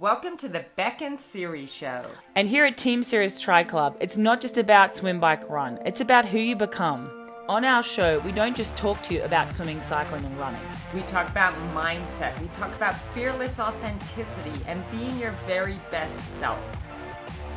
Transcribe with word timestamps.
Welcome 0.00 0.36
to 0.38 0.48
the 0.48 0.64
Bek 0.74 1.02
and 1.02 1.20
Siri 1.20 1.66
Show. 1.66 2.04
And 2.34 2.48
here 2.48 2.64
at 2.64 2.76
Team 2.76 3.04
Sirius 3.04 3.40
Tri 3.40 3.62
Club, 3.62 3.96
it's 4.00 4.16
not 4.16 4.40
just 4.40 4.58
about 4.58 4.96
swim, 4.96 5.20
bike, 5.20 5.48
run, 5.48 5.78
it's 5.86 6.00
about 6.00 6.24
who 6.24 6.38
you 6.40 6.56
become. 6.56 7.08
On 7.48 7.64
our 7.64 7.80
show, 7.80 8.18
we 8.20 8.32
don't 8.32 8.56
just 8.56 8.76
talk 8.76 9.00
to 9.04 9.14
you 9.14 9.22
about 9.22 9.52
swimming, 9.52 9.80
cycling, 9.80 10.24
and 10.24 10.36
running. 10.36 10.60
We 10.92 11.02
talk 11.02 11.28
about 11.28 11.54
mindset, 11.72 12.38
we 12.40 12.48
talk 12.48 12.74
about 12.74 12.98
fearless 13.12 13.60
authenticity 13.60 14.60
and 14.66 14.82
being 14.90 15.16
your 15.16 15.30
very 15.46 15.78
best 15.92 16.38
self. 16.38 16.58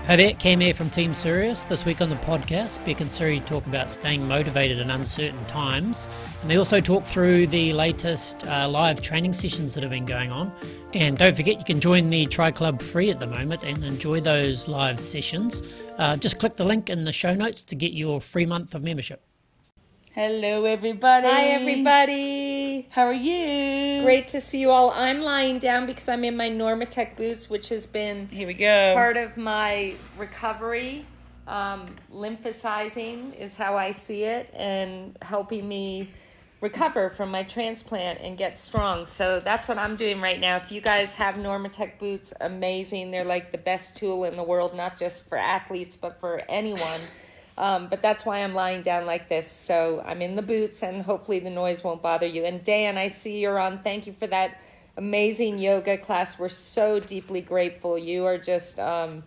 Hi 0.07 0.15
there, 0.15 0.35
Cam 0.35 0.61
here 0.61 0.73
from 0.73 0.89
Team 0.89 1.13
Sirius. 1.13 1.63
This 1.63 1.83
week 1.83 1.99
on 1.99 2.09
the 2.09 2.15
podcast, 2.15 2.81
Bek 2.85 3.01
and 3.01 3.11
Siri 3.11 3.41
talk 3.41 3.65
about 3.65 3.91
staying 3.91 4.25
motivated 4.25 4.79
in 4.79 4.89
uncertain 4.89 5.43
times. 5.47 6.07
And 6.41 6.49
they 6.49 6.55
also 6.55 6.79
talk 6.79 7.03
through 7.03 7.47
the 7.47 7.73
latest 7.73 8.47
uh, 8.47 8.69
live 8.69 9.01
training 9.01 9.33
sessions 9.33 9.73
that 9.73 9.83
have 9.83 9.91
been 9.91 10.05
going 10.05 10.31
on. 10.31 10.53
And 10.93 11.17
don't 11.17 11.35
forget, 11.35 11.59
you 11.59 11.65
can 11.65 11.81
join 11.81 12.09
the 12.09 12.25
Tri 12.25 12.51
Club 12.51 12.81
free 12.81 13.09
at 13.09 13.19
the 13.19 13.27
moment 13.27 13.65
and 13.65 13.83
enjoy 13.83 14.21
those 14.21 14.69
live 14.69 14.97
sessions. 14.97 15.61
Uh, 15.97 16.15
just 16.15 16.39
click 16.39 16.55
the 16.55 16.63
link 16.63 16.89
in 16.89 17.03
the 17.03 17.11
show 17.11 17.35
notes 17.35 17.61
to 17.63 17.75
get 17.75 17.91
your 17.91 18.21
free 18.21 18.45
month 18.45 18.75
of 18.75 18.83
membership. 18.83 19.26
Hello, 20.19 20.65
everybody. 20.65 21.27
Hi, 21.27 21.43
everybody. 21.49 22.87
How 22.89 23.05
are 23.05 23.13
you? 23.13 24.01
Great 24.01 24.27
to 24.29 24.41
see 24.41 24.59
you 24.59 24.71
all. 24.71 24.89
I'm 24.89 25.21
lying 25.21 25.59
down 25.59 25.85
because 25.85 26.09
I'm 26.09 26.23
in 26.23 26.35
my 26.35 26.49
Normatec 26.49 27.15
boots, 27.15 27.51
which 27.51 27.69
has 27.69 27.85
been 27.85 28.27
Here 28.29 28.47
we 28.47 28.55
go. 28.55 28.95
part 28.95 29.15
of 29.15 29.37
my 29.37 29.93
recovery. 30.17 31.05
Um, 31.45 31.95
lymphosizing 32.11 33.39
is 33.39 33.57
how 33.57 33.77
I 33.77 33.91
see 33.91 34.23
it, 34.23 34.51
and 34.55 35.15
helping 35.21 35.67
me 35.67 36.09
recover 36.61 37.09
from 37.09 37.29
my 37.29 37.43
transplant 37.43 38.19
and 38.19 38.39
get 38.39 38.57
strong. 38.57 39.05
So 39.05 39.39
that's 39.39 39.67
what 39.67 39.77
I'm 39.77 39.97
doing 39.97 40.19
right 40.19 40.39
now. 40.39 40.55
If 40.55 40.71
you 40.71 40.81
guys 40.81 41.13
have 41.13 41.35
Normatec 41.35 41.99
boots, 41.99 42.33
amazing. 42.41 43.11
They're 43.11 43.23
like 43.23 43.51
the 43.51 43.59
best 43.59 43.95
tool 43.95 44.23
in 44.23 44.35
the 44.35 44.41
world, 44.41 44.75
not 44.75 44.97
just 44.97 45.29
for 45.29 45.37
athletes, 45.37 45.95
but 45.95 46.19
for 46.19 46.41
anyone. 46.49 47.01
Um, 47.57 47.87
but 47.87 48.01
that's 48.01 48.25
why 48.25 48.43
I'm 48.43 48.53
lying 48.53 48.83
down 48.83 49.05
like 49.05 49.29
this. 49.29 49.51
So 49.51 50.03
I'm 50.05 50.21
in 50.21 50.35
the 50.35 50.41
boots, 50.41 50.83
and 50.83 51.01
hopefully 51.01 51.39
the 51.39 51.49
noise 51.49 51.83
won't 51.83 52.01
bother 52.01 52.27
you. 52.27 52.45
And 52.45 52.63
Dan, 52.63 52.97
I 52.97 53.07
see 53.07 53.39
you're 53.39 53.59
on. 53.59 53.79
Thank 53.79 54.05
you 54.05 54.13
for 54.13 54.27
that 54.27 54.61
amazing 54.95 55.57
yoga 55.57 55.97
class. 55.97 56.37
We're 56.37 56.49
so 56.49 56.99
deeply 56.99 57.41
grateful. 57.41 57.97
You 57.97 58.25
are 58.25 58.37
just, 58.37 58.79
um, 58.79 59.23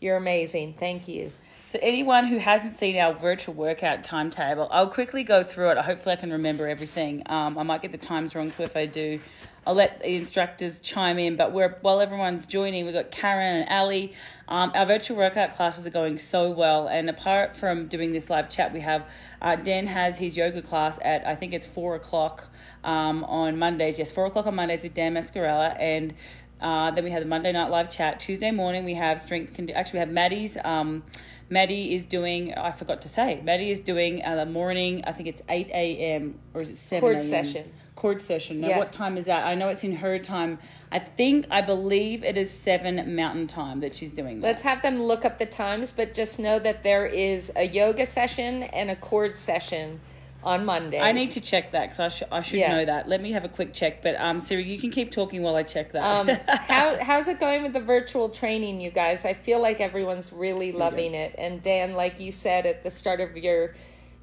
you're 0.00 0.16
amazing. 0.16 0.74
Thank 0.78 1.08
you. 1.08 1.32
So, 1.64 1.80
anyone 1.82 2.26
who 2.26 2.38
hasn't 2.38 2.74
seen 2.74 2.96
our 2.96 3.12
virtual 3.12 3.52
workout 3.52 4.04
timetable, 4.04 4.68
I'll 4.70 4.88
quickly 4.88 5.24
go 5.24 5.42
through 5.42 5.70
it. 5.70 5.78
Hopefully, 5.78 6.12
I 6.12 6.16
can 6.16 6.30
remember 6.30 6.68
everything. 6.68 7.24
Um, 7.26 7.58
I 7.58 7.64
might 7.64 7.82
get 7.82 7.90
the 7.90 7.98
times 7.98 8.36
wrong, 8.36 8.52
so 8.52 8.62
if 8.62 8.76
I 8.76 8.86
do, 8.86 9.18
I'll 9.66 9.74
let 9.74 10.00
the 10.00 10.14
instructors 10.14 10.80
chime 10.80 11.18
in. 11.18 11.36
But 11.36 11.52
we're, 11.52 11.76
while 11.80 12.00
everyone's 12.00 12.46
joining, 12.46 12.84
we've 12.84 12.94
got 12.94 13.10
Karen 13.10 13.62
and 13.62 13.68
Ali. 13.68 14.12
Um, 14.48 14.70
our 14.74 14.86
virtual 14.86 15.16
workout 15.16 15.50
classes 15.50 15.84
are 15.86 15.90
going 15.90 16.18
so 16.18 16.50
well. 16.50 16.86
And 16.86 17.10
apart 17.10 17.56
from 17.56 17.88
doing 17.88 18.12
this 18.12 18.30
live 18.30 18.48
chat, 18.48 18.72
we 18.72 18.80
have 18.80 19.06
uh, 19.42 19.56
Dan 19.56 19.88
has 19.88 20.18
his 20.18 20.36
yoga 20.36 20.62
class 20.62 21.00
at, 21.02 21.26
I 21.26 21.34
think 21.34 21.52
it's 21.52 21.66
four 21.66 21.96
o'clock 21.96 22.48
um, 22.84 23.24
on 23.24 23.58
Mondays. 23.58 23.98
Yes, 23.98 24.12
four 24.12 24.26
o'clock 24.26 24.46
on 24.46 24.54
Mondays 24.54 24.84
with 24.84 24.94
Dan 24.94 25.14
Mascarella. 25.14 25.76
And 25.80 26.14
uh, 26.60 26.92
then 26.92 27.02
we 27.02 27.10
have 27.10 27.24
the 27.24 27.28
Monday 27.28 27.50
night 27.50 27.70
live 27.70 27.90
chat. 27.90 28.20
Tuesday 28.20 28.52
morning, 28.52 28.84
we 28.84 28.94
have 28.94 29.20
strength. 29.20 29.56
Con- 29.56 29.68
actually, 29.70 29.98
we 29.98 30.00
have 30.00 30.10
Maddie's. 30.10 30.56
Um, 30.64 31.02
Maddie 31.48 31.94
is 31.94 32.04
doing, 32.04 32.54
I 32.54 32.72
forgot 32.72 33.02
to 33.02 33.08
say, 33.08 33.40
Maddie 33.42 33.70
is 33.70 33.78
doing 33.78 34.24
uh, 34.24 34.34
the 34.34 34.46
morning, 34.46 35.04
I 35.06 35.12
think 35.12 35.28
it's 35.28 35.42
8 35.48 35.68
a.m. 35.68 36.40
or 36.54 36.60
is 36.60 36.70
it 36.70 36.76
7 36.76 37.00
Cord 37.00 37.22
session. 37.22 37.72
Session. 38.20 38.60
Now, 38.60 38.68
Yeah. 38.68 38.78
what 38.78 38.92
time 38.92 39.16
is 39.16 39.26
that? 39.26 39.44
I 39.46 39.54
know 39.54 39.68
it's 39.68 39.84
in 39.84 39.96
her 39.96 40.18
time. 40.18 40.58
I 40.92 40.98
think, 40.98 41.46
I 41.50 41.60
believe 41.60 42.22
it 42.24 42.36
is 42.36 42.50
7 42.50 43.14
mountain 43.16 43.46
time 43.46 43.80
that 43.80 43.94
she's 43.94 44.12
doing 44.12 44.40
that. 44.40 44.46
Let's 44.46 44.62
have 44.62 44.82
them 44.82 45.02
look 45.02 45.24
up 45.24 45.38
the 45.38 45.46
times, 45.46 45.92
but 45.92 46.14
just 46.14 46.38
know 46.38 46.58
that 46.58 46.82
there 46.82 47.04
is 47.06 47.52
a 47.56 47.64
yoga 47.66 48.06
session 48.06 48.62
and 48.62 48.90
a 48.90 48.96
cord 48.96 49.36
session 49.36 50.00
on 50.44 50.64
Monday. 50.64 51.00
I 51.00 51.10
need 51.10 51.32
to 51.32 51.40
check 51.40 51.72
that 51.72 51.90
because 51.90 51.98
I, 51.98 52.08
sh- 52.08 52.28
I 52.30 52.40
should 52.42 52.60
Yeah. 52.60 52.76
know 52.76 52.84
that. 52.84 53.08
Let 53.08 53.20
me 53.20 53.32
have 53.32 53.44
a 53.44 53.48
quick 53.48 53.72
check. 53.74 54.00
But 54.00 54.14
um, 54.20 54.38
Siri, 54.38 54.62
you 54.62 54.78
can 54.78 54.90
keep 54.90 55.10
talking 55.10 55.42
while 55.42 55.56
I 55.56 55.64
check 55.64 55.90
that. 55.90 56.04
Um, 56.04 56.28
how 56.48 56.96
how's 57.02 57.26
it 57.26 57.40
going 57.40 57.64
with 57.64 57.72
the 57.72 57.80
virtual 57.80 58.28
training, 58.28 58.80
you 58.80 58.90
guys? 58.92 59.24
I 59.24 59.34
feel 59.34 59.60
like 59.60 59.80
everyone's 59.80 60.32
really 60.32 60.70
loving 60.70 61.14
it. 61.14 61.34
And 61.36 61.60
Dan, 61.62 61.94
like 61.94 62.20
you 62.20 62.30
said 62.30 62.64
at 62.64 62.84
the 62.84 62.90
start 62.90 63.20
of 63.20 63.36
your 63.36 63.74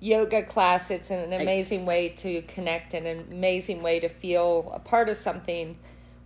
yoga 0.04 0.44
class, 0.44 0.92
it's 0.92 1.12
an 1.12 1.32
amazing 1.32 1.86
way 1.86 2.10
to 2.10 2.42
connect 2.44 2.94
and 2.94 3.08
an 3.08 3.26
amazing 3.32 3.82
way 3.82 4.02
to 4.02 4.10
feel 4.10 4.70
a 4.76 4.80
part 4.80 5.08
of 5.08 5.16
something 5.16 5.78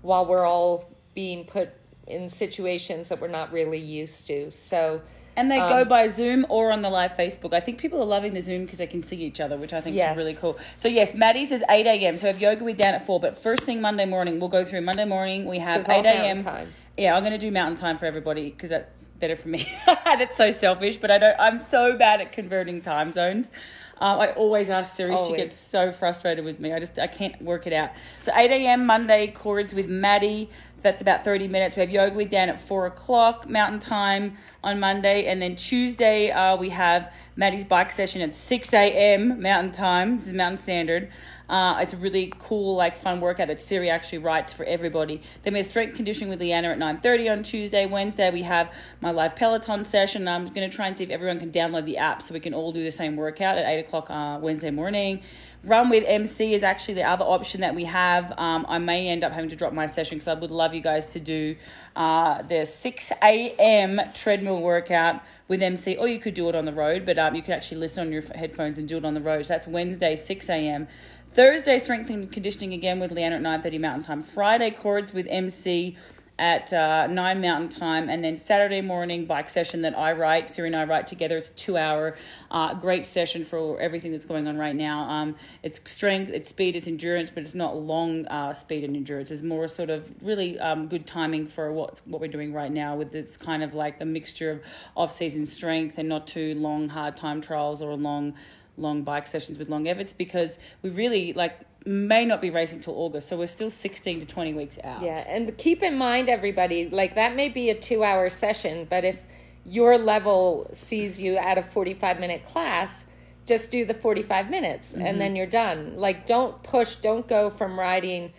while 0.01 0.25
we're 0.25 0.45
all 0.45 0.89
being 1.13 1.45
put 1.45 1.69
in 2.07 2.27
situations 2.27 3.09
that 3.09 3.21
we're 3.21 3.27
not 3.27 3.51
really 3.51 3.77
used 3.77 4.25
to. 4.25 4.49
So 4.51 5.01
And 5.37 5.51
they 5.51 5.59
Um, 5.59 5.69
go 5.69 5.85
by 5.85 6.07
Zoom 6.07 6.45
or 6.49 6.71
on 6.71 6.81
the 6.81 6.89
live 6.89 7.13
Facebook. 7.15 7.53
I 7.53 7.59
think 7.59 7.77
people 7.77 8.01
are 8.01 8.05
loving 8.05 8.33
the 8.33 8.41
Zoom 8.41 8.63
because 8.65 8.79
they 8.79 8.87
can 8.87 9.03
see 9.03 9.17
each 9.17 9.39
other, 9.39 9.55
which 9.55 9.71
I 9.71 9.79
think 9.79 9.95
Yes. 9.95 10.17
is 10.17 10.23
really 10.23 10.33
cool. 10.35 10.57
So 10.77 10.87
yes, 10.87 11.13
Maddie's 11.13 11.51
is 11.51 11.63
eight 11.69 11.85
a.m. 11.85 12.17
So 12.17 12.23
we 12.25 12.31
have 12.33 12.41
yoga 12.41 12.63
with 12.63 12.77
Dan 12.77 12.95
at 12.95 13.05
four. 13.05 13.19
But 13.19 13.37
first 13.37 13.63
thing 13.63 13.79
Monday 13.79 14.05
morning, 14.05 14.39
we'll 14.39 14.49
go 14.49 14.65
through 14.65 14.81
Monday 14.81 15.05
morning. 15.05 15.45
We 15.45 15.59
have 15.59 15.87
all 15.87 15.95
eight 15.99 16.05
a.m. 16.07 16.67
Yeah, 16.97 17.15
I'm 17.15 17.21
going 17.21 17.33
to 17.33 17.37
do 17.37 17.51
mountain 17.51 17.77
time 17.77 17.99
for 17.99 18.07
everybody 18.07 18.49
because 18.49 18.71
that's 18.71 19.09
better 19.19 19.35
for 19.35 19.49
me. 19.49 19.71
that's 19.85 20.35
so 20.35 20.49
selfish, 20.49 20.97
but 20.97 21.11
I 21.11 21.19
don't. 21.19 21.35
I'm 21.39 21.59
so 21.59 21.95
bad 21.95 22.19
at 22.21 22.31
converting 22.31 22.81
time 22.81 23.13
zones. 23.13 23.51
Uh, 23.99 24.17
I 24.17 24.33
always 24.33 24.69
ask 24.69 24.95
Siri. 24.95 25.15
She 25.27 25.35
gets 25.35 25.55
so 25.55 25.91
frustrated 25.91 26.45
with 26.45 26.59
me. 26.59 26.73
I 26.73 26.79
just 26.79 26.99
I 26.99 27.07
can't 27.07 27.41
work 27.41 27.67
it 27.67 27.73
out. 27.73 27.91
So 28.21 28.31
8 28.35 28.51
a.m. 28.51 28.85
Monday 28.85 29.27
chords 29.27 29.73
with 29.73 29.87
Maddie. 29.87 30.49
That's 30.81 31.01
about 31.01 31.23
30 31.23 31.47
minutes. 31.47 31.75
We 31.75 31.81
have 31.81 31.91
yoga 31.91 32.15
with 32.15 32.29
Dan 32.29 32.49
at 32.49 32.59
four 32.59 32.85
o'clock 32.85 33.49
Mountain 33.49 33.79
Time 33.79 34.37
on 34.63 34.79
Monday, 34.79 35.25
and 35.25 35.41
then 35.41 35.55
Tuesday 35.55 36.29
uh, 36.29 36.55
we 36.55 36.69
have 36.69 37.13
Maddie's 37.35 37.63
bike 37.63 37.91
session 37.91 38.21
at 38.21 38.35
6 38.35 38.73
a.m. 38.73 39.41
Mountain 39.41 39.71
Time. 39.73 40.17
This 40.17 40.27
is 40.27 40.33
Mountain 40.33 40.57
Standard. 40.57 41.11
Uh, 41.49 41.77
it's 41.79 41.93
a 41.93 41.97
really 41.97 42.33
cool, 42.39 42.75
like, 42.75 42.97
fun 42.97 43.21
workout 43.21 43.47
that 43.47 43.61
Siri 43.61 43.89
actually 43.89 44.19
writes 44.19 44.53
for 44.53 44.65
everybody. 44.65 45.21
Then 45.43 45.53
we 45.53 45.59
have 45.59 45.67
strength 45.67 45.95
conditioning 45.95 46.29
with 46.29 46.39
Leanna 46.39 46.69
at 46.69 46.77
9.30 46.77 47.31
on 47.31 47.43
Tuesday. 47.43 47.85
Wednesday, 47.85 48.29
we 48.31 48.41
have 48.43 48.73
my 49.01 49.11
live 49.11 49.35
Peloton 49.35 49.85
session. 49.85 50.27
I'm 50.27 50.45
going 50.47 50.69
to 50.69 50.75
try 50.75 50.87
and 50.87 50.97
see 50.97 51.03
if 51.03 51.09
everyone 51.09 51.39
can 51.39 51.51
download 51.51 51.85
the 51.85 51.97
app 51.97 52.21
so 52.21 52.33
we 52.33 52.39
can 52.39 52.53
all 52.53 52.71
do 52.71 52.83
the 52.83 52.91
same 52.91 53.15
workout 53.15 53.57
at 53.57 53.65
8 53.65 53.79
o'clock 53.79 54.09
uh, 54.09 54.39
Wednesday 54.41 54.71
morning. 54.71 55.21
Run 55.63 55.89
with 55.89 56.03
MC 56.07 56.53
is 56.53 56.63
actually 56.63 56.93
the 56.95 57.03
other 57.03 57.25
option 57.25 57.61
that 57.61 57.75
we 57.75 57.85
have. 57.85 58.31
Um, 58.37 58.65
I 58.69 58.77
may 58.77 59.09
end 59.09 59.23
up 59.23 59.33
having 59.33 59.49
to 59.49 59.55
drop 59.55 59.73
my 59.73 59.87
session 59.87 60.17
because 60.17 60.27
I 60.27 60.33
would 60.35 60.51
love 60.51 60.73
you 60.73 60.81
guys 60.81 61.11
to 61.13 61.19
do 61.19 61.55
uh, 61.95 62.41
the 62.43 62.65
6 62.65 63.11
a.m. 63.23 63.99
treadmill 64.13 64.61
workout 64.61 65.21
with 65.47 65.63
MC, 65.63 65.95
or 65.95 66.07
you 66.07 66.19
could 66.19 66.33
do 66.33 66.47
it 66.49 66.55
on 66.55 66.65
the 66.65 66.73
road, 66.73 67.05
but 67.05 67.17
um, 67.17 67.33
you 67.33 67.41
could 67.41 67.53
actually 67.53 67.77
listen 67.77 68.07
on 68.07 68.13
your 68.13 68.21
headphones 68.35 68.77
and 68.77 68.87
do 68.87 68.97
it 68.97 69.05
on 69.05 69.13
the 69.13 69.21
road. 69.21 69.45
So 69.45 69.53
that's 69.53 69.67
Wednesday, 69.67 70.15
6 70.15 70.49
a.m. 70.49 70.87
Thursday, 71.37 71.77
strength 71.77 72.09
and 72.09 72.31
conditioning 72.31 72.73
again 72.73 72.99
with 72.99 73.11
Leanna 73.11 73.35
at 73.35 73.43
9.30 73.43 73.79
Mountain 73.79 74.03
Time. 74.05 74.23
Friday, 74.23 74.71
chords 74.71 75.13
with 75.13 75.27
MC 75.29 75.95
at 76.39 76.73
uh, 76.73 77.05
9 77.05 77.41
Mountain 77.41 77.69
Time. 77.69 78.09
And 78.09 78.23
then 78.23 78.37
Saturday 78.37 78.81
morning, 78.81 79.25
bike 79.25 79.47
session 79.47 79.83
that 79.83 79.95
I 79.95 80.13
write, 80.13 80.49
Siri 80.49 80.69
and 80.69 80.75
I 80.75 80.85
write 80.85 81.05
together. 81.05 81.37
It's 81.37 81.49
a 81.49 81.53
two-hour, 81.53 82.17
uh, 82.49 82.73
great 82.73 83.05
session 83.05 83.45
for 83.45 83.79
everything 83.79 84.13
that's 84.13 84.25
going 84.25 84.47
on 84.47 84.57
right 84.57 84.75
now. 84.75 85.07
Um, 85.07 85.35
it's 85.61 85.79
strength, 85.87 86.31
it's 86.33 86.49
speed, 86.49 86.75
it's 86.75 86.87
endurance, 86.87 87.29
but 87.29 87.43
it's 87.43 87.53
not 87.53 87.77
long 87.77 88.25
uh, 88.25 88.51
speed 88.53 88.83
and 88.83 88.95
endurance. 88.95 89.29
It's 89.29 89.43
more 89.43 89.67
sort 89.67 89.91
of 89.91 90.11
really 90.23 90.57
um, 90.57 90.87
good 90.87 91.05
timing 91.05 91.45
for 91.45 91.71
what's, 91.71 92.01
what 92.07 92.19
we're 92.19 92.29
doing 92.29 92.51
right 92.51 92.71
now 92.71 92.95
with 92.95 93.11
this 93.11 93.37
kind 93.37 93.61
of 93.61 93.75
like 93.75 94.01
a 94.01 94.05
mixture 94.05 94.49
of 94.49 94.61
off-season 94.95 95.45
strength 95.45 95.99
and 95.99 96.09
not 96.09 96.25
too 96.25 96.55
long, 96.55 96.89
hard 96.89 97.15
time 97.15 97.41
trials 97.41 97.83
or 97.83 97.91
a 97.91 97.95
long 97.95 98.33
long 98.77 99.03
bike 99.03 99.27
sessions 99.27 99.57
with 99.57 99.69
long 99.69 99.87
efforts 99.87 100.13
because 100.13 100.59
we 100.81 100.89
really 100.89 101.33
like 101.33 101.59
may 101.85 102.25
not 102.25 102.41
be 102.41 102.49
racing 102.49 102.81
till 102.81 102.95
August, 102.95 103.29
so 103.29 103.37
we're 103.37 103.47
still 103.47 103.69
16 103.69 104.19
to 104.19 104.25
20 104.25 104.53
weeks 104.53 104.77
out. 104.83 105.01
Yeah, 105.01 105.23
and 105.27 105.57
keep 105.57 105.81
in 105.81 105.97
mind, 105.97 106.29
everybody, 106.29 106.89
like 106.89 107.15
that 107.15 107.35
may 107.35 107.49
be 107.49 107.69
a 107.69 107.75
two 107.75 108.03
hour 108.03 108.29
session, 108.29 108.85
but 108.89 109.05
if 109.05 109.25
your 109.65 109.97
level 109.97 110.69
sees 110.71 111.21
you 111.21 111.35
at 111.35 111.57
a 111.57 111.63
45 111.63 112.19
minute 112.19 112.43
class, 112.45 113.07
just 113.45 113.71
do 113.71 113.85
the 113.85 113.93
45 113.93 114.49
minutes 114.49 114.93
and 114.93 115.03
mm-hmm. 115.03 115.17
then 115.19 115.35
you're 115.35 115.45
done. 115.45 115.97
Like, 115.97 116.27
don't 116.27 116.61
push, 116.63 116.95
don't 116.95 117.27
go 117.27 117.49
from 117.49 117.79
riding 117.79 118.33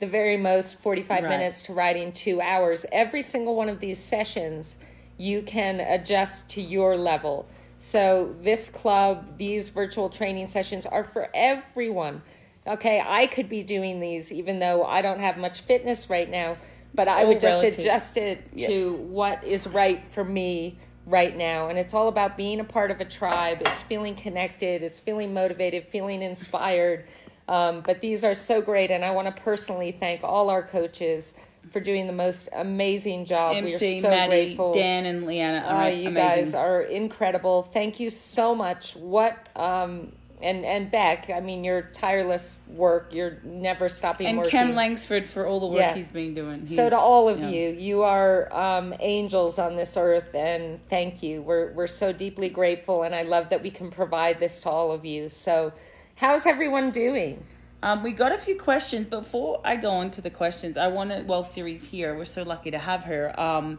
the 0.00 0.06
very 0.06 0.36
most 0.36 0.80
45 0.80 1.22
Right. 1.22 1.28
minutes 1.28 1.62
to 1.64 1.72
riding 1.72 2.12
two 2.12 2.40
hours. 2.40 2.84
Every 2.90 3.22
single 3.22 3.54
one 3.54 3.68
of 3.68 3.80
these 3.80 3.98
sessions, 3.98 4.76
you 5.16 5.42
can 5.42 5.80
adjust 5.80 6.50
to 6.50 6.62
your 6.62 6.96
level. 6.96 7.46
So, 7.84 8.34
this 8.40 8.70
club, 8.70 9.36
these 9.36 9.68
virtual 9.68 10.08
training 10.08 10.46
sessions 10.46 10.86
are 10.86 11.04
for 11.04 11.28
everyone. 11.34 12.22
Okay, 12.66 13.04
I 13.06 13.26
could 13.26 13.46
be 13.50 13.62
doing 13.62 14.00
these 14.00 14.32
even 14.32 14.58
though 14.58 14.84
I 14.84 15.02
don't 15.02 15.20
have 15.20 15.36
much 15.36 15.60
fitness 15.60 16.08
right 16.08 16.30
now, 16.30 16.56
but 16.94 17.08
I 17.08 17.24
would 17.24 17.40
just 17.40 17.62
relative. 17.62 17.80
adjust 17.80 18.16
it 18.16 18.56
to 18.56 18.94
what 18.94 19.44
is 19.44 19.66
right 19.66 20.08
for 20.08 20.24
me 20.24 20.78
right 21.04 21.36
now. 21.36 21.68
And 21.68 21.78
it's 21.78 21.92
all 21.92 22.08
about 22.08 22.38
being 22.38 22.58
a 22.58 22.64
part 22.64 22.90
of 22.90 23.02
a 23.02 23.04
tribe. 23.04 23.58
It's 23.60 23.82
feeling 23.82 24.14
connected, 24.14 24.82
it's 24.82 24.98
feeling 24.98 25.34
motivated, 25.34 25.86
feeling 25.86 26.22
inspired. 26.22 27.04
Um, 27.48 27.82
but 27.82 28.00
these 28.00 28.24
are 28.24 28.32
so 28.32 28.62
great, 28.62 28.90
and 28.90 29.04
I 29.04 29.10
want 29.10 29.26
to 29.36 29.42
personally 29.42 29.92
thank 29.92 30.24
all 30.24 30.48
our 30.48 30.62
coaches 30.62 31.34
for 31.70 31.80
doing 31.80 32.06
the 32.06 32.12
most 32.12 32.48
amazing 32.54 33.24
job. 33.24 33.62
we 33.64 33.74
are 33.74 33.78
so 33.78 34.10
Maddie, 34.10 34.28
grateful. 34.30 34.72
Dan, 34.74 35.06
and 35.06 35.26
Leanna. 35.26 35.58
Uh, 35.66 35.70
Are 35.72 35.90
you 35.90 36.08
amazing. 36.08 36.14
guys 36.14 36.54
are 36.54 36.82
incredible. 36.82 37.62
Thank 37.62 38.00
you 38.00 38.10
so 38.10 38.54
much. 38.54 38.94
What 38.96 39.36
um 39.56 40.12
and 40.42 40.64
and 40.64 40.90
Bek, 40.92 41.30
I 41.34 41.40
mean 41.40 41.64
your 41.64 41.82
tireless 41.82 42.58
work. 42.68 43.14
You're 43.14 43.38
never 43.44 43.88
stopping 43.88 44.26
and 44.26 44.38
working. 44.38 44.50
Ken 44.50 44.74
Langsford 44.74 45.24
for 45.24 45.46
all 45.46 45.60
the 45.60 45.66
work 45.66 45.78
Yeah. 45.78 45.94
he's 45.94 46.10
been 46.10 46.34
doing. 46.34 46.66
so 46.66 46.82
He's- 46.82 46.90
to 46.90 46.98
all 46.98 47.28
of 47.28 47.40
yeah. 47.40 47.48
you, 47.48 47.68
you 47.70 48.02
are 48.02 48.52
um, 48.54 48.92
angels 49.00 49.58
on 49.58 49.76
this 49.76 49.96
earth, 49.96 50.34
and 50.34 50.78
thank 50.88 51.22
you. 51.22 51.40
We're 51.40 51.72
we're 51.72 51.86
so 51.86 52.12
deeply 52.12 52.48
grateful, 52.50 53.04
and 53.04 53.14
I 53.14 53.22
love 53.22 53.48
that 53.50 53.62
we 53.62 53.70
can 53.70 53.90
provide 53.90 54.38
this 54.40 54.60
to 54.60 54.68
all 54.70 54.90
of 54.92 55.04
you. 55.06 55.28
So, 55.30 55.72
how's 56.16 56.44
everyone 56.46 56.90
doing? 56.90 57.42
Um, 57.84 58.02
we 58.02 58.12
got 58.12 58.32
a 58.32 58.38
few 58.38 58.56
questions. 58.56 59.06
Before 59.08 59.60
I 59.62 59.76
go 59.76 59.90
on 59.90 60.10
to 60.12 60.22
the 60.22 60.30
questions, 60.30 60.78
I 60.78 60.86
want 60.86 61.10
to, 61.10 61.22
well, 61.26 61.44
Siri's 61.44 61.84
here. 61.84 62.16
We're 62.16 62.24
so 62.24 62.42
lucky 62.42 62.70
to 62.70 62.78
have 62.78 63.04
her. 63.04 63.38
Um, 63.38 63.78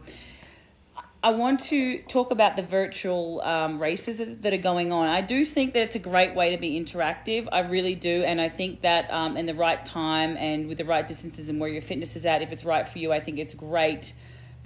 I 1.24 1.30
want 1.30 1.58
to 1.70 1.98
talk 2.02 2.30
about 2.30 2.54
the 2.54 2.62
virtual 2.62 3.40
um, 3.40 3.82
races 3.82 4.18
that 4.42 4.52
are 4.52 4.58
going 4.58 4.92
on. 4.92 5.08
I 5.08 5.22
do 5.22 5.44
think 5.44 5.74
that 5.74 5.80
it's 5.80 5.96
a 5.96 5.98
great 5.98 6.36
way 6.36 6.54
to 6.54 6.56
be 6.56 6.80
interactive. 6.80 7.48
I 7.50 7.62
really 7.62 7.96
do. 7.96 8.22
And 8.22 8.40
I 8.40 8.48
think 8.48 8.82
that 8.82 9.12
um, 9.12 9.36
in 9.36 9.44
the 9.44 9.54
right 9.54 9.84
time 9.84 10.36
and 10.36 10.68
with 10.68 10.78
the 10.78 10.84
right 10.84 11.04
distances 11.04 11.48
and 11.48 11.58
where 11.58 11.68
your 11.68 11.82
fitness 11.82 12.14
is 12.14 12.24
at, 12.24 12.42
if 12.42 12.52
it's 12.52 12.64
right 12.64 12.86
for 12.86 13.00
you, 13.00 13.12
I 13.12 13.18
think 13.18 13.40
it's 13.40 13.54
great. 13.54 14.12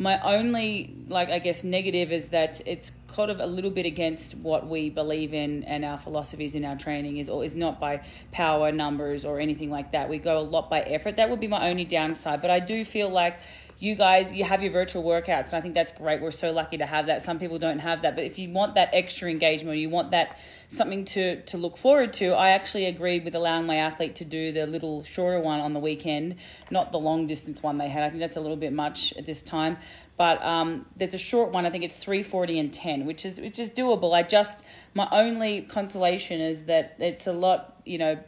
My 0.00 0.18
only, 0.22 0.96
like, 1.08 1.28
I 1.28 1.38
guess, 1.40 1.62
negative 1.62 2.10
is 2.10 2.28
that 2.28 2.62
it's 2.64 2.92
kind 3.06 3.30
of 3.30 3.38
a 3.38 3.44
little 3.44 3.70
bit 3.70 3.84
against 3.84 4.34
what 4.38 4.66
we 4.66 4.88
believe 4.88 5.34
in 5.34 5.62
and 5.64 5.84
our 5.84 5.98
philosophies 5.98 6.54
in 6.54 6.64
our 6.64 6.74
training 6.74 7.18
is, 7.18 7.28
or 7.28 7.44
is 7.44 7.54
not 7.54 7.78
by 7.78 8.02
power 8.32 8.72
numbers 8.72 9.26
or 9.26 9.40
anything 9.40 9.70
like 9.70 9.92
that. 9.92 10.08
We 10.08 10.16
go 10.16 10.38
a 10.38 10.40
lot 10.40 10.70
by 10.70 10.80
effort. 10.80 11.16
That 11.16 11.28
would 11.28 11.38
be 11.38 11.48
my 11.48 11.68
only 11.68 11.84
downside. 11.84 12.40
But 12.40 12.50
I 12.50 12.60
do 12.60 12.82
feel 12.82 13.10
like 13.10 13.40
you 13.80 13.94
guys 13.94 14.30
you 14.32 14.44
have 14.44 14.62
your 14.62 14.70
virtual 14.70 15.02
workouts 15.02 15.46
and 15.46 15.54
i 15.54 15.60
think 15.60 15.74
that's 15.74 15.90
great. 15.90 16.20
We're 16.20 16.30
so 16.30 16.52
lucky 16.52 16.76
to 16.78 16.86
have 16.86 17.06
that. 17.06 17.22
Some 17.22 17.38
people 17.38 17.58
don't 17.58 17.80
have 17.80 18.02
that 18.02 18.14
but 18.14 18.24
if 18.24 18.38
you 18.38 18.50
want 18.50 18.74
that 18.76 18.90
extra 18.92 19.28
engagement 19.28 19.78
you 19.78 19.90
want 19.90 20.12
that 20.12 20.38
something 20.68 21.04
to 21.06 21.40
to 21.42 21.56
look 21.56 21.76
forward 21.76 22.12
to 22.12 22.32
i 22.32 22.50
actually 22.50 22.84
agreed 22.84 23.24
with 23.24 23.34
allowing 23.34 23.66
my 23.66 23.76
athlete 23.76 24.14
to 24.16 24.24
do 24.24 24.52
the 24.52 24.66
little 24.66 25.02
shorter 25.02 25.40
one 25.40 25.60
on 25.60 25.72
the 25.72 25.80
weekend 25.80 26.36
not 26.70 26.92
the 26.92 26.98
long 26.98 27.26
distance 27.26 27.62
one 27.62 27.78
they 27.78 27.88
had. 27.88 28.02
I 28.02 28.08
think 28.08 28.20
that's 28.20 28.36
a 28.36 28.40
little 28.40 28.56
bit 28.56 28.72
much 28.72 29.12
at 29.16 29.26
this 29.26 29.42
time. 29.42 29.78
But 30.16 30.44
um, 30.44 30.86
there's 30.96 31.14
a 31.14 31.18
short 31.18 31.50
one 31.50 31.64
i 31.64 31.70
think 31.70 31.82
it's 31.82 31.96
340 31.96 32.58
and 32.58 32.72
10 32.72 33.06
which 33.06 33.24
is 33.24 33.40
which 33.40 33.58
is 33.58 33.70
doable. 33.70 34.14
I 34.14 34.22
just 34.22 34.64
my 34.94 35.08
only 35.10 35.62
consolation 35.62 36.40
is 36.40 36.64
that 36.64 36.96
it's 36.98 37.26
a 37.26 37.32
lot 37.32 37.80
you 37.86 37.98
know 37.98 38.18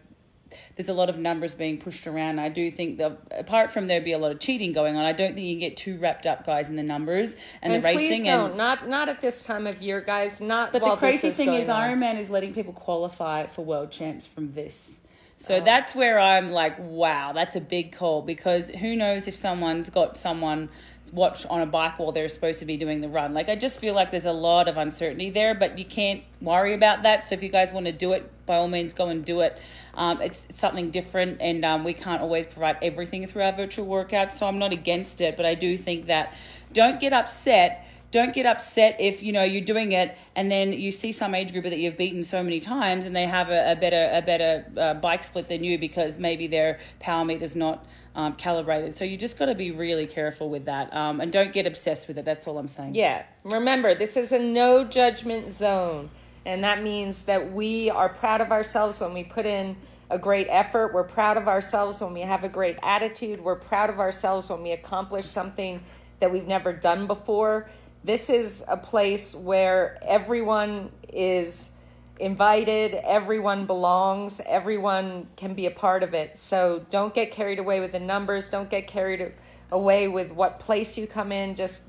there's 0.76 0.88
a 0.88 0.94
lot 0.94 1.08
of 1.08 1.18
numbers 1.18 1.54
being 1.54 1.78
pushed 1.78 2.06
around. 2.06 2.38
I 2.38 2.48
do 2.48 2.70
think 2.70 2.98
that 2.98 3.18
apart 3.30 3.72
from 3.72 3.86
there 3.86 4.00
be 4.00 4.12
a 4.12 4.18
lot 4.18 4.32
of 4.32 4.40
cheating 4.40 4.72
going 4.72 4.96
on, 4.96 5.04
I 5.04 5.12
don't 5.12 5.34
think 5.34 5.46
you 5.46 5.58
get 5.58 5.76
too 5.76 5.98
wrapped 5.98 6.26
up, 6.26 6.46
guys, 6.46 6.68
in 6.68 6.76
the 6.76 6.82
numbers 6.82 7.34
and, 7.62 7.72
And 7.72 7.84
the 7.84 7.88
please 7.88 8.10
racing. 8.10 8.24
don't. 8.26 8.48
and 8.50 8.56
not 8.56 8.88
not 8.88 9.08
at 9.08 9.20
this 9.20 9.42
time 9.42 9.66
of 9.66 9.82
year, 9.82 10.00
guys. 10.00 10.40
Not. 10.40 10.72
but 10.72 10.82
the 10.84 10.96
crazy 10.96 11.28
is 11.28 11.36
thing 11.36 11.52
is, 11.54 11.68
on. 11.68 11.80
Ironman 11.80 12.18
is 12.18 12.30
letting 12.30 12.54
people 12.54 12.72
qualify 12.72 13.46
for 13.46 13.64
world 13.64 13.90
champs 13.90 14.26
from 14.26 14.52
this. 14.52 14.98
So 15.36 15.56
Oh. 15.56 15.60
that's 15.60 15.94
where 15.94 16.20
I'm 16.20 16.52
like, 16.52 16.76
wow, 16.78 17.32
that's 17.32 17.56
a 17.56 17.60
big 17.60 17.92
call 17.92 18.22
because 18.22 18.70
who 18.70 18.94
knows 18.94 19.26
if 19.26 19.34
someone's 19.34 19.90
got 19.90 20.16
someone 20.16 20.68
watch 21.12 21.44
on 21.46 21.60
a 21.60 21.66
bike 21.66 21.98
while 21.98 22.12
they're 22.12 22.28
supposed 22.28 22.60
to 22.60 22.64
be 22.64 22.76
doing 22.76 23.00
the 23.00 23.08
run. 23.08 23.34
Like 23.34 23.48
I 23.48 23.56
just 23.56 23.78
feel 23.80 23.92
like 23.94 24.10
there's 24.10 24.24
a 24.24 24.32
lot 24.32 24.68
of 24.68 24.76
uncertainty 24.76 25.30
there, 25.30 25.54
but 25.54 25.78
you 25.78 25.84
can't 25.84 26.22
worry 26.40 26.74
about 26.74 27.02
that. 27.02 27.24
So 27.24 27.34
if 27.34 27.42
you 27.42 27.48
guys 27.48 27.72
want 27.72 27.86
to 27.86 27.92
do 27.92 28.12
it, 28.12 28.30
by 28.46 28.56
all 28.56 28.68
means, 28.68 28.92
go 28.92 29.08
and 29.08 29.24
do 29.24 29.40
it. 29.40 29.58
Um, 29.94 30.22
it's 30.22 30.46
something 30.50 30.90
different, 30.90 31.40
and 31.40 31.64
um, 31.64 31.84
we 31.84 31.92
can't 31.92 32.22
always 32.22 32.46
provide 32.46 32.78
everything 32.82 33.26
through 33.26 33.42
our 33.42 33.52
virtual 33.52 33.86
workouts. 33.86 34.32
So 34.32 34.46
I'm 34.46 34.58
not 34.58 34.72
against 34.72 35.20
it, 35.20 35.36
but 35.36 35.44
I 35.44 35.54
do 35.54 35.76
think 35.76 36.06
that 36.06 36.34
don't 36.72 36.98
get 36.98 37.12
upset 37.12 37.86
don't 38.12 38.32
get 38.32 38.46
upset 38.46 38.94
if 39.00 39.22
you 39.22 39.32
know 39.32 39.42
you're 39.42 39.60
doing 39.64 39.90
it 39.90 40.16
and 40.36 40.50
then 40.50 40.72
you 40.72 40.92
see 40.92 41.10
some 41.10 41.34
age 41.34 41.50
grouper 41.50 41.68
that 41.68 41.80
you've 41.80 41.96
beaten 41.96 42.22
so 42.22 42.42
many 42.44 42.60
times 42.60 43.06
and 43.06 43.16
they 43.16 43.26
have 43.26 43.48
a, 43.50 43.72
a 43.72 43.74
better 43.74 44.10
a 44.12 44.22
better 44.22 44.64
uh, 44.76 44.94
bike 44.94 45.24
split 45.24 45.48
than 45.48 45.64
you 45.64 45.76
because 45.78 46.18
maybe 46.18 46.46
their 46.46 46.78
power 47.00 47.24
meter's 47.24 47.56
not 47.56 47.84
um, 48.14 48.34
calibrated 48.34 48.94
so 48.94 49.04
you 49.04 49.16
just 49.16 49.38
got 49.38 49.46
to 49.46 49.54
be 49.54 49.72
really 49.72 50.06
careful 50.06 50.48
with 50.48 50.66
that 50.66 50.94
um, 50.94 51.20
and 51.20 51.32
don't 51.32 51.52
get 51.52 51.66
obsessed 51.66 52.06
with 52.06 52.18
it 52.18 52.24
that's 52.24 52.46
all 52.46 52.58
i'm 52.58 52.68
saying 52.68 52.94
Yeah. 52.94 53.24
Remember, 53.44 53.94
this 53.94 54.16
is 54.16 54.32
a 54.32 54.38
no 54.38 54.84
judgment 54.84 55.50
zone. 55.50 56.10
And 56.44 56.62
that 56.64 56.82
means 56.82 57.24
that 57.24 57.52
we 57.52 57.90
are 57.90 58.08
proud 58.08 58.40
of 58.40 58.50
ourselves 58.52 59.00
when 59.00 59.14
we 59.14 59.24
put 59.24 59.46
in 59.46 59.76
a 60.10 60.18
great 60.18 60.46
effort. 60.50 60.92
We're 60.92 61.04
proud 61.04 61.36
of 61.36 61.48
ourselves 61.48 62.00
when 62.00 62.12
we 62.12 62.20
have 62.20 62.44
a 62.44 62.48
great 62.48 62.76
attitude. 62.82 63.40
We're 63.40 63.56
proud 63.56 63.90
of 63.90 63.98
ourselves 63.98 64.50
when 64.50 64.62
we 64.62 64.72
accomplish 64.72 65.26
something 65.26 65.82
that 66.20 66.30
we've 66.30 66.46
never 66.46 66.72
done 66.72 67.06
before. 67.06 67.68
This 68.04 68.30
is 68.30 68.64
a 68.66 68.76
place 68.76 69.34
where 69.34 69.98
everyone 70.02 70.90
is 71.12 71.70
invited, 72.18 72.94
everyone 72.94 73.66
belongs, 73.66 74.40
everyone 74.44 75.28
can 75.36 75.54
be 75.54 75.66
a 75.66 75.70
part 75.70 76.02
of 76.02 76.12
it. 76.12 76.36
So 76.36 76.84
don't 76.90 77.14
get 77.14 77.30
carried 77.30 77.58
away 77.58 77.80
with 77.80 77.92
the 77.92 78.00
numbers, 78.00 78.50
don't 78.50 78.68
get 78.68 78.86
carried 78.86 79.32
away 79.70 80.08
with 80.08 80.32
what 80.32 80.58
place 80.58 80.98
you 80.98 81.06
come 81.06 81.32
in. 81.32 81.54
Just 81.54 81.84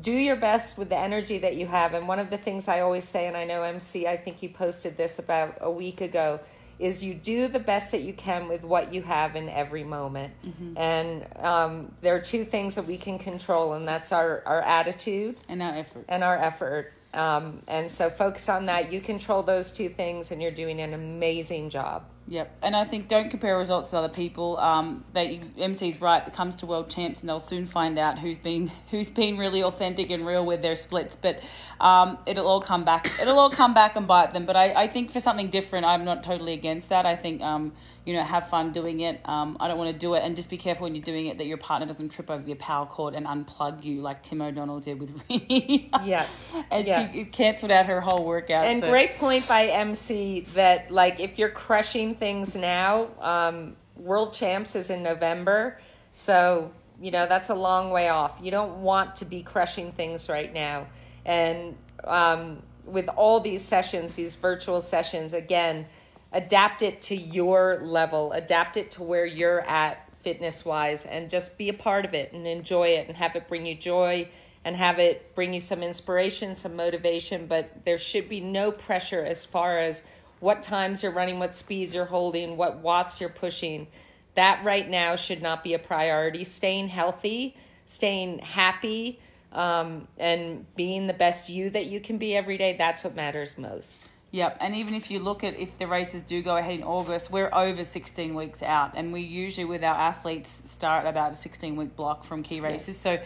do 0.00 0.12
your 0.12 0.36
best 0.36 0.78
with 0.78 0.88
the 0.88 0.96
energy 0.96 1.38
that 1.38 1.56
you 1.56 1.66
have. 1.66 1.94
And 1.94 2.08
one 2.08 2.18
of 2.18 2.30
the 2.30 2.38
things 2.38 2.66
I 2.66 2.80
always 2.80 3.04
say, 3.04 3.26
and 3.26 3.36
I 3.36 3.44
know 3.44 3.62
MC, 3.62 4.06
I 4.06 4.16
think 4.16 4.42
you 4.42 4.48
posted 4.48 4.96
this 4.96 5.18
about 5.18 5.58
a 5.60 5.70
week 5.70 6.00
ago, 6.00 6.40
is 6.80 7.04
you 7.04 7.14
do 7.14 7.46
the 7.46 7.58
best 7.58 7.92
that 7.92 8.00
you 8.00 8.12
can 8.14 8.48
with 8.48 8.64
what 8.64 8.92
you 8.92 9.02
have 9.02 9.36
in 9.36 9.48
every 9.48 9.84
moment. 9.84 10.32
And 10.76 11.26
um, 11.38 11.92
there 12.00 12.16
are 12.16 12.20
two 12.20 12.44
things 12.44 12.74
that 12.74 12.86
we 12.86 12.96
can 12.96 13.18
control, 13.18 13.74
and 13.74 13.86
that's 13.86 14.12
our, 14.12 14.42
our 14.46 14.62
attitude 14.62 15.36
and 15.48 15.62
our 15.62 15.76
effort 15.76 16.04
and 16.08 16.24
our 16.24 16.36
effort. 16.36 16.92
Um, 17.12 17.62
and 17.68 17.90
so 17.90 18.08
focus 18.08 18.48
on 18.48 18.66
that. 18.66 18.92
You 18.92 19.00
control 19.00 19.42
those 19.42 19.72
two 19.72 19.88
things, 19.88 20.30
and 20.30 20.40
you're 20.40 20.50
doing 20.52 20.80
an 20.80 20.94
amazing 20.94 21.68
job. 21.70 22.04
Yep, 22.30 22.58
and 22.62 22.76
I 22.76 22.84
think 22.84 23.08
don't 23.08 23.28
compare 23.28 23.58
results 23.58 23.90
with 23.90 23.98
other 23.98 24.08
people. 24.08 24.56
Um, 24.58 25.04
they 25.12 25.40
MC's 25.58 26.00
right. 26.00 26.24
That 26.24 26.32
comes 26.32 26.54
to 26.56 26.66
world 26.66 26.88
champs, 26.88 27.18
and 27.18 27.28
they'll 27.28 27.40
soon 27.40 27.66
find 27.66 27.98
out 27.98 28.20
who's 28.20 28.38
been 28.38 28.70
who's 28.92 29.10
been 29.10 29.36
really 29.36 29.64
authentic 29.64 30.10
and 30.10 30.24
real 30.24 30.46
with 30.46 30.62
their 30.62 30.76
splits. 30.76 31.16
But 31.16 31.40
um, 31.80 32.18
it'll 32.26 32.46
all 32.46 32.60
come 32.60 32.84
back. 32.84 33.10
It'll 33.20 33.38
all 33.40 33.50
come 33.50 33.74
back 33.74 33.96
and 33.96 34.06
bite 34.06 34.32
them. 34.32 34.46
But 34.46 34.54
I, 34.54 34.72
I 34.84 34.86
think 34.86 35.10
for 35.10 35.18
something 35.18 35.50
different, 35.50 35.86
I'm 35.86 36.04
not 36.04 36.22
totally 36.22 36.52
against 36.52 36.90
that. 36.90 37.04
I 37.04 37.16
think 37.16 37.42
um, 37.42 37.72
you 38.06 38.14
know 38.14 38.22
have 38.22 38.48
fun 38.48 38.70
doing 38.70 39.00
it. 39.00 39.20
Um, 39.28 39.56
I 39.58 39.66
don't 39.66 39.76
want 39.76 39.92
to 39.92 39.98
do 39.98 40.14
it, 40.14 40.22
and 40.22 40.36
just 40.36 40.50
be 40.50 40.56
careful 40.56 40.84
when 40.84 40.94
you're 40.94 41.02
doing 41.02 41.26
it 41.26 41.38
that 41.38 41.48
your 41.48 41.58
partner 41.58 41.88
doesn't 41.88 42.10
trip 42.10 42.30
over 42.30 42.46
your 42.46 42.56
power 42.58 42.86
cord 42.86 43.16
and 43.16 43.26
unplug 43.26 43.82
you 43.82 44.02
like 44.02 44.22
Tim 44.22 44.40
O'Donnell 44.40 44.78
did 44.78 45.00
with 45.00 45.18
Rinny. 45.28 45.88
Yeah. 46.04 46.28
and 46.70 46.86
Yeah. 46.86 47.10
she 47.10 47.24
cancelled 47.24 47.72
out 47.72 47.86
her 47.86 48.00
whole 48.00 48.24
workout. 48.24 48.66
And 48.66 48.82
so- 48.82 48.88
great 48.88 49.16
point 49.16 49.48
by 49.48 49.66
MC 49.66 50.42
that 50.54 50.92
like 50.92 51.18
if 51.18 51.36
you're 51.36 51.50
crushing 51.50 52.14
things 52.20 52.54
now, 52.54 53.08
um, 53.18 53.74
World 53.96 54.32
Champs 54.32 54.76
is 54.76 54.90
in 54.90 55.02
November, 55.02 55.80
so 56.12 56.70
you 57.00 57.10
know 57.10 57.26
that's 57.26 57.50
a 57.50 57.54
long 57.54 57.90
way 57.90 58.08
off. 58.08 58.38
You 58.40 58.52
don't 58.52 58.82
want 58.82 59.16
to 59.16 59.24
be 59.24 59.42
crushing 59.42 59.90
things 59.90 60.28
right 60.28 60.52
now, 60.52 60.86
and 61.24 61.76
um, 62.04 62.62
with 62.84 63.08
all 63.08 63.40
these 63.40 63.62
sessions, 63.62 64.14
these 64.14 64.36
virtual 64.36 64.80
sessions, 64.80 65.34
again, 65.34 65.86
adapt 66.32 66.82
it 66.82 67.00
to 67.02 67.16
your 67.16 67.80
level, 67.82 68.32
adapt 68.32 68.76
it 68.76 68.92
to 68.92 69.02
where 69.02 69.26
you're 69.26 69.60
at 69.62 70.06
fitness 70.20 70.64
wise, 70.64 71.04
and 71.06 71.28
just 71.28 71.58
be 71.58 71.68
a 71.68 71.74
part 71.74 72.04
of 72.04 72.14
it 72.14 72.32
and 72.32 72.46
enjoy 72.46 72.88
it 72.88 73.08
and 73.08 73.16
have 73.16 73.34
it 73.34 73.48
bring 73.48 73.66
you 73.66 73.74
joy 73.74 74.28
and 74.64 74.76
have 74.76 74.98
it 74.98 75.34
bring 75.34 75.54
you 75.54 75.60
some 75.60 75.82
inspiration, 75.82 76.54
some 76.54 76.76
motivation, 76.76 77.46
but 77.46 77.84
there 77.84 77.98
should 77.98 78.28
be 78.28 78.40
no 78.40 78.70
pressure 78.70 79.24
as 79.24 79.44
far 79.44 79.78
as 79.78 80.04
what 80.40 80.62
times 80.62 81.02
you're 81.02 81.12
running, 81.12 81.38
what 81.38 81.54
speeds 81.54 81.94
you're 81.94 82.06
holding, 82.06 82.56
what 82.56 82.78
watts 82.78 83.20
you're 83.20 83.30
pushing. 83.30 83.86
That 84.34 84.64
right 84.64 84.88
now 84.88 85.16
should 85.16 85.42
not 85.42 85.62
be 85.62 85.74
a 85.74 85.78
priority. 85.78 86.44
Staying 86.44 86.88
healthy, 86.88 87.56
staying 87.84 88.38
happy, 88.40 89.20
um, 89.52 90.08
and 90.18 90.66
being 90.76 91.06
the 91.06 91.12
best 91.12 91.48
you 91.48 91.70
that 91.70 91.86
you 91.86 92.00
can 92.00 92.18
be 92.18 92.36
every 92.36 92.56
day, 92.56 92.76
that's 92.76 93.04
what 93.04 93.14
matters 93.14 93.58
most. 93.58 94.06
Yep, 94.32 94.58
and 94.60 94.76
even 94.76 94.94
if 94.94 95.10
you 95.10 95.18
look 95.18 95.42
at 95.42 95.58
if 95.58 95.76
the 95.76 95.88
races 95.88 96.22
do 96.22 96.40
go 96.40 96.56
ahead 96.56 96.74
in 96.74 96.84
August, 96.84 97.32
we're 97.32 97.52
over 97.52 97.82
16 97.82 98.32
weeks 98.32 98.62
out, 98.62 98.92
and 98.94 99.12
we 99.12 99.22
usually 99.22 99.64
with 99.64 99.82
our 99.82 99.94
athletes 99.94 100.62
start 100.66 101.06
about 101.06 101.32
a 101.32 101.34
16 101.34 101.74
week 101.74 101.96
block 101.96 102.22
from 102.22 102.44
key 102.44 102.60
races. 102.60 102.96
So 102.96 103.18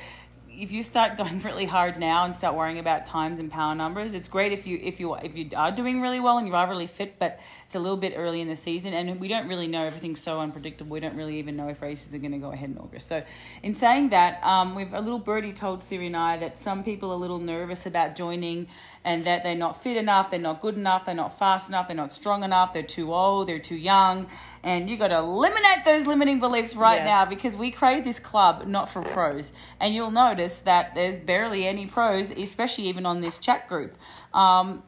if 0.58 0.72
you 0.72 0.82
start 0.82 1.16
going 1.16 1.40
really 1.44 1.64
hard 1.64 1.98
now 1.98 2.24
and 2.24 2.34
start 2.34 2.54
worrying 2.54 2.78
about 2.78 3.06
times 3.06 3.38
and 3.38 3.50
power 3.50 3.74
numbers, 3.74 4.14
it's 4.14 4.28
great 4.28 4.52
if 4.52 4.66
you 4.66 4.78
if 4.82 5.00
you 5.00 5.14
if 5.16 5.36
you 5.36 5.50
are 5.56 5.72
doing 5.72 6.00
really 6.00 6.20
well 6.20 6.38
and 6.38 6.46
you 6.46 6.54
are 6.54 6.68
really 6.68 6.86
fit, 6.86 7.18
but 7.18 7.40
it's 7.74 7.80
a 7.80 7.82
little 7.82 7.96
bit 7.96 8.14
early 8.16 8.40
in 8.40 8.46
the 8.46 8.54
season, 8.54 8.94
and 8.94 9.18
we 9.18 9.26
don't 9.26 9.48
really 9.48 9.66
know. 9.66 9.84
Everything's 9.84 10.20
so 10.20 10.38
unpredictable. 10.38 10.92
We 10.92 11.00
don't 11.00 11.16
really 11.16 11.40
even 11.40 11.56
know 11.56 11.68
if 11.70 11.82
races 11.82 12.14
are 12.14 12.18
going 12.18 12.30
to 12.30 12.38
go 12.38 12.52
ahead 12.52 12.70
in 12.70 12.78
August. 12.78 13.08
So, 13.08 13.24
in 13.64 13.74
saying 13.74 14.10
that, 14.10 14.40
um, 14.44 14.76
we've 14.76 14.94
a 14.94 15.00
little 15.00 15.18
birdie 15.18 15.52
told 15.52 15.82
Siri 15.82 16.06
and 16.06 16.16
I 16.16 16.36
that 16.36 16.56
some 16.56 16.84
people 16.84 17.10
are 17.10 17.14
a 17.14 17.16
little 17.16 17.40
nervous 17.40 17.84
about 17.84 18.14
joining 18.14 18.68
and 19.04 19.24
that 19.24 19.42
they're 19.42 19.56
not 19.56 19.82
fit 19.82 19.96
enough, 19.96 20.30
they're 20.30 20.38
not 20.38 20.60
good 20.60 20.76
enough, 20.76 21.04
they're 21.04 21.16
not 21.16 21.36
fast 21.36 21.68
enough, 21.68 21.88
they're 21.88 21.96
not 21.96 22.12
strong 22.12 22.44
enough, 22.44 22.72
they're 22.72 22.84
too 22.84 23.12
old, 23.12 23.48
they're 23.48 23.58
too 23.58 23.74
young. 23.74 24.28
And 24.62 24.88
you 24.88 24.96
got 24.96 25.08
to 25.08 25.18
eliminate 25.18 25.84
those 25.84 26.06
limiting 26.06 26.38
beliefs 26.38 26.76
right 26.76 26.98
Yes. 26.98 27.06
now 27.06 27.28
because 27.28 27.56
we 27.56 27.72
create 27.72 28.04
this 28.04 28.20
club 28.20 28.68
not 28.68 28.88
for 28.88 29.02
pros. 29.02 29.52
And 29.80 29.96
you'll 29.96 30.12
notice 30.12 30.60
that 30.60 30.94
there's 30.94 31.18
barely 31.18 31.66
any 31.66 31.86
pros, 31.86 32.30
especially 32.30 32.84
even 32.84 33.04
on 33.04 33.20
this 33.20 33.36
chat 33.36 33.66
group. 33.66 33.96
Um, 34.32 34.84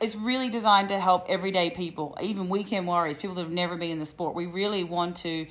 it's 0.00 0.14
really 0.16 0.48
designed 0.50 0.88
to 0.90 0.98
help 1.00 1.26
everyday 1.28 1.70
people, 1.70 2.16
even 2.22 2.48
weekend 2.48 2.86
warriors, 2.86 3.18
people 3.18 3.34
that 3.36 3.42
have 3.42 3.52
never 3.52 3.76
been 3.76 3.90
in 3.90 3.98
the 3.98 4.06
sport. 4.06 4.34
We 4.34 4.46
really 4.46 4.84
want 4.84 5.16
to 5.18 5.46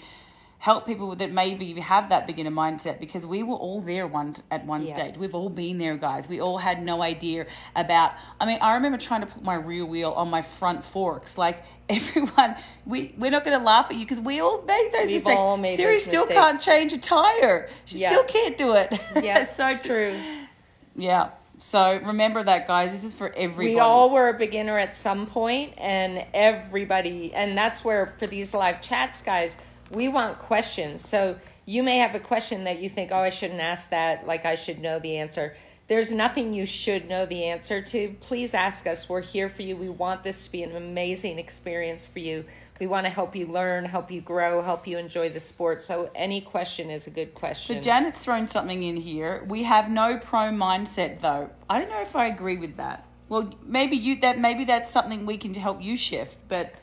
help 0.60 0.86
people 0.86 1.14
that 1.14 1.30
maybe 1.30 1.74
have 1.82 2.08
that 2.08 2.26
beginner 2.26 2.50
mindset 2.50 2.98
because 2.98 3.26
we 3.26 3.44
were 3.44 3.56
all 3.56 3.82
there 3.82 4.08
one 4.08 4.34
at 4.50 4.66
one 4.66 4.86
Yeah. 4.86 4.94
stage. 4.94 5.18
We've 5.18 5.36
all 5.36 5.50
been 5.50 5.78
there, 5.78 5.98
guys. 5.98 6.30
We 6.30 6.40
all 6.40 6.58
had 6.58 6.82
no 6.82 7.02
idea 7.02 7.48
about. 7.76 8.14
I 8.40 8.46
mean, 8.46 8.60
I 8.62 8.76
remember 8.76 8.98
trying 8.98 9.20
to 9.22 9.28
put 9.28 9.44
my 9.44 9.56
rear 9.56 9.86
wheel 9.86 10.12
on 10.12 10.30
my 10.30 10.42
front 10.42 10.86
forks. 10.86 11.38
Like 11.38 11.64
everyone, 11.90 12.56
we 12.86 13.14
we're 13.18 13.30
not 13.32 13.44
going 13.44 13.60
to 13.60 13.66
laugh 13.66 13.88
at 13.92 13.98
you 13.98 14.06
because 14.06 14.22
we 14.22 14.40
all 14.40 14.62
made 14.62 14.90
those 14.94 15.08
We've 15.08 15.16
mistakes. 15.26 15.60
made 15.62 15.76
Siri 15.76 16.00
still 16.00 16.22
mistakes. 16.28 16.40
can't 16.40 16.62
change 16.62 16.94
a 16.94 16.98
tire. 16.98 17.70
She 17.84 17.98
Yeah. 17.98 18.08
still 18.10 18.24
can't 18.24 18.58
do 18.58 18.74
it. 18.76 18.98
Yeah, 19.22 19.44
so 19.46 19.68
it's 19.68 19.82
true. 19.82 20.18
Yeah. 20.96 21.32
So 21.64 21.98
remember 22.04 22.44
that, 22.44 22.68
guys. 22.68 22.92
This 22.92 23.04
is 23.04 23.14
for 23.14 23.34
everybody. 23.34 23.76
We 23.76 23.80
all 23.80 24.12
were 24.12 24.28
a 24.30 24.38
beginner 24.38 24.78
at 24.78 24.96
some 24.96 25.26
point, 25.26 25.74
and 25.78 26.24
everybody, 26.34 27.34
and 27.34 27.58
that's 27.58 27.84
where 27.84 28.14
for 28.20 28.28
these 28.28 28.54
live 28.54 28.80
chats, 28.82 29.24
guys, 29.24 29.58
we 29.90 30.08
want 30.08 30.38
questions. 30.40 31.08
So 31.08 31.40
you 31.66 31.82
may 31.82 31.98
have 31.98 32.14
a 32.16 32.20
question 32.20 32.66
that 32.66 32.80
you 32.80 32.90
think, 32.90 33.12
oh, 33.12 33.20
I 33.20 33.30
shouldn't 33.30 33.62
ask 33.62 33.90
that, 33.90 34.28
like 34.28 34.46
I 34.46 34.54
should 34.56 34.82
know 34.82 35.00
the 35.00 35.18
answer. 35.18 35.56
There's 35.88 36.12
nothing 36.12 36.54
you 36.54 36.66
should 36.66 37.08
know 37.08 37.26
the 37.26 37.46
answer 37.46 37.82
to. 37.82 38.16
Please 38.20 38.54
ask 38.54 38.86
us. 38.86 39.08
We're 39.10 39.22
here 39.22 39.50
for 39.50 39.64
you. 39.64 39.76
We 39.76 39.90
want 39.90 40.22
this 40.22 40.46
to 40.46 40.52
be 40.52 40.64
an 40.64 40.76
amazing 40.76 41.40
experience 41.40 42.06
for 42.06 42.20
you. 42.20 42.46
We 42.80 42.88
want 42.88 43.06
to 43.06 43.10
help 43.10 43.36
you 43.36 43.46
learn, 43.46 43.86
help 43.86 44.12
you 44.12 44.20
grow, 44.20 44.62
help 44.62 44.88
you 44.88 44.98
enjoy 44.98 45.30
the 45.30 45.40
sport. 45.40 45.84
So 45.84 46.10
any 46.16 46.42
question 46.42 46.90
is 46.90 47.08
a 47.08 47.12
good 47.12 47.34
question. 47.34 47.78
So 47.78 47.82
Janet's 47.82 48.20
thrown 48.20 48.48
something 48.48 48.82
in 48.84 48.96
here. 48.96 49.46
We 49.48 49.64
have 49.64 49.90
no 49.92 50.18
pro 50.18 50.50
mindset 50.50 51.22
though. 51.22 51.50
I 51.70 51.80
don't 51.80 51.90
know 51.90 52.02
if 52.02 52.16
I 52.16 52.28
agree 52.28 52.58
with 52.58 52.78
that. 52.78 53.06
Well, 53.30 53.54
maybe 53.64 53.96
you 53.96 54.20
that 54.22 54.40
maybe 54.40 54.66
that's 54.66 54.92
something 54.92 55.26
we 55.26 55.38
can 55.38 55.54
help 55.54 55.82
you 55.82 55.96
shift. 55.98 56.38
But 56.48 56.74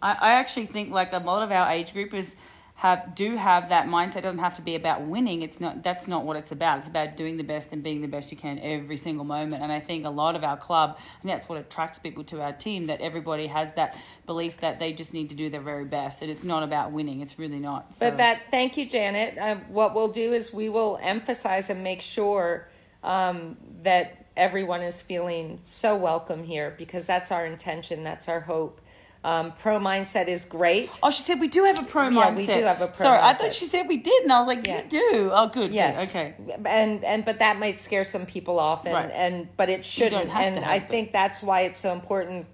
I, 0.00 0.12
I 0.12 0.30
actually 0.32 0.66
think 0.66 0.90
like 0.90 1.12
a 1.12 1.18
lot 1.18 1.42
of 1.42 1.50
our 1.50 1.70
age 1.70 1.92
groupers 1.92 2.34
have 2.80 3.14
do 3.14 3.36
have 3.36 3.68
that 3.68 3.88
mindset. 3.88 4.16
It 4.16 4.22
doesn't 4.22 4.38
have 4.38 4.56
to 4.56 4.62
be 4.62 4.74
about 4.74 5.02
winning. 5.02 5.42
It's 5.42 5.60
not 5.60 5.82
that's 5.82 6.08
not 6.08 6.24
what 6.24 6.38
it's 6.38 6.50
about. 6.50 6.78
It's 6.78 6.86
about 6.86 7.14
doing 7.14 7.36
the 7.36 7.44
best 7.44 7.74
and 7.74 7.82
being 7.82 8.00
the 8.00 8.08
best 8.08 8.30
you 8.30 8.38
can 8.38 8.58
every 8.58 8.96
single 8.96 9.26
moment. 9.26 9.62
And 9.62 9.70
I 9.70 9.80
think 9.80 10.06
a 10.06 10.08
lot 10.08 10.34
of 10.34 10.44
our 10.44 10.56
club, 10.56 10.98
and 11.20 11.30
that's 11.30 11.46
what 11.46 11.58
attracts 11.58 11.98
people 11.98 12.24
to 12.24 12.40
our 12.40 12.54
team, 12.54 12.86
that 12.86 13.02
everybody 13.02 13.48
has 13.48 13.74
that 13.74 13.98
belief 14.24 14.60
that 14.60 14.78
they 14.78 14.94
just 14.94 15.12
need 15.12 15.28
to 15.28 15.34
do 15.34 15.50
their 15.50 15.60
very 15.60 15.84
best. 15.84 16.22
And 16.22 16.30
it's 16.30 16.42
not 16.42 16.62
about 16.62 16.90
winning. 16.90 17.20
It's 17.20 17.38
really 17.38 17.58
not. 17.58 17.92
So- 17.92 18.08
But 18.08 18.16
that, 18.16 18.44
thank 18.50 18.78
you, 18.78 18.88
Janet. 18.88 19.36
Uh, 19.36 19.56
what 19.68 19.94
we'll 19.94 20.08
do 20.08 20.32
is 20.32 20.50
we 20.50 20.70
will 20.70 20.98
emphasize 21.02 21.68
and 21.68 21.84
make 21.84 22.00
sure 22.00 22.66
um, 23.04 23.58
that 23.82 24.24
everyone 24.38 24.80
is 24.80 25.02
feeling 25.02 25.58
so 25.64 25.96
welcome 25.96 26.44
here 26.44 26.74
because 26.78 27.06
that's 27.06 27.30
our 27.30 27.44
intention, 27.44 28.04
that's 28.04 28.26
our 28.26 28.40
hope. 28.40 28.80
Um, 29.22 29.52
pro 29.52 29.78
mindset 29.78 30.28
is 30.28 30.46
great. 30.46 30.98
Oh, 31.02 31.10
she 31.10 31.22
said 31.22 31.40
we 31.40 31.48
do 31.48 31.64
have 31.64 31.78
a 31.78 31.82
pro 31.82 32.08
Yeah, 32.08 32.30
mindset. 32.30 32.36
we 32.36 32.46
do 32.46 32.62
have 32.64 32.80
a 32.80 32.86
pro 32.86 32.94
Sorry, 32.94 33.18
I 33.18 33.34
thought 33.34 33.52
she 33.52 33.66
said 33.66 33.86
we 33.86 33.98
did, 33.98 34.22
and 34.22 34.32
I 34.32 34.38
was 34.38 34.48
like, 34.48 34.66
Yeah. 34.66 34.82
you 34.82 34.88
do. 34.88 35.30
Oh, 35.32 35.46
good. 35.48 35.72
Yeah. 35.72 35.92
good, 36.06 36.08
Okay. 36.08 36.34
And 36.64 37.04
and 37.04 37.24
but 37.24 37.40
that 37.40 37.58
might 37.58 37.78
scare 37.78 38.04
some 38.04 38.24
people 38.24 38.58
off, 38.58 38.86
and 38.86 38.94
Right. 38.94 39.10
and 39.12 39.48
but 39.58 39.68
it 39.68 39.84
shouldn't. 39.84 40.34
And 40.34 40.64
I 40.64 40.76
it. 40.76 40.88
think 40.88 41.12
that's 41.12 41.42
why 41.42 41.62
it's 41.62 41.78
so 41.78 41.92
important 41.92 42.46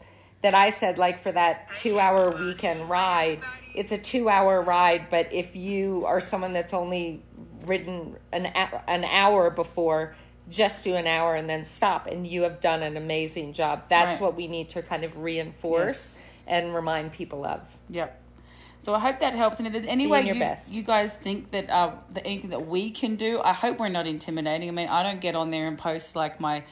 that 0.42 0.54
I 0.56 0.70
said 0.70 0.98
like 0.98 1.20
for 1.20 1.30
that 1.30 1.72
two 1.76 2.00
hour 2.00 2.30
weekend 2.36 2.90
ride, 2.90 3.38
it's 3.76 3.92
a 3.92 3.98
two 3.98 4.28
hour 4.28 4.60
ride. 4.60 5.08
But 5.08 5.32
if 5.32 5.54
you 5.54 6.04
are 6.06 6.18
someone 6.20 6.52
that's 6.52 6.74
only 6.74 7.22
ridden 7.64 8.16
an 8.32 8.46
an 8.46 9.04
hour 9.04 9.50
before, 9.50 10.16
just 10.50 10.82
do 10.82 10.96
an 10.96 11.06
hour 11.06 11.36
and 11.36 11.48
then 11.48 11.62
stop, 11.62 12.08
and 12.08 12.26
you 12.26 12.42
have 12.42 12.58
done 12.60 12.82
an 12.82 12.96
amazing 12.96 13.52
job. 13.52 13.84
That's 13.88 14.16
Right. 14.16 14.22
what 14.22 14.34
we 14.36 14.48
need 14.48 14.68
to 14.70 14.82
kind 14.82 15.04
of 15.04 15.18
reinforce 15.18 16.20
and 16.46 16.74
remind 16.74 17.12
people 17.12 17.44
of. 17.44 17.76
Yep. 17.88 18.22
So 18.80 18.94
I 18.94 19.00
hope 19.00 19.20
that 19.20 19.34
helps. 19.34 19.58
And 19.58 19.66
if 19.66 19.72
there's 19.72 19.86
any 19.86 20.06
way 20.06 20.26
you, 20.26 20.38
best. 20.38 20.72
you 20.72 20.82
guys 20.82 21.12
think 21.12 21.50
that 21.50 21.68
uh, 21.70 21.92
that 22.12 22.26
anything 22.26 22.50
that 22.50 22.66
we 22.66 22.90
can 22.90 23.16
do, 23.16 23.40
I 23.40 23.52
hope 23.52 23.78
we're 23.78 23.88
not 23.88 24.06
intimidating. 24.06 24.68
I 24.68 24.72
mean, 24.72 24.88
I 24.88 25.02
don't 25.02 25.20
get 25.20 25.34
on 25.34 25.50
there 25.50 25.66
and 25.66 25.78
post 25.78 26.14
like 26.14 26.40
my 26.40 26.62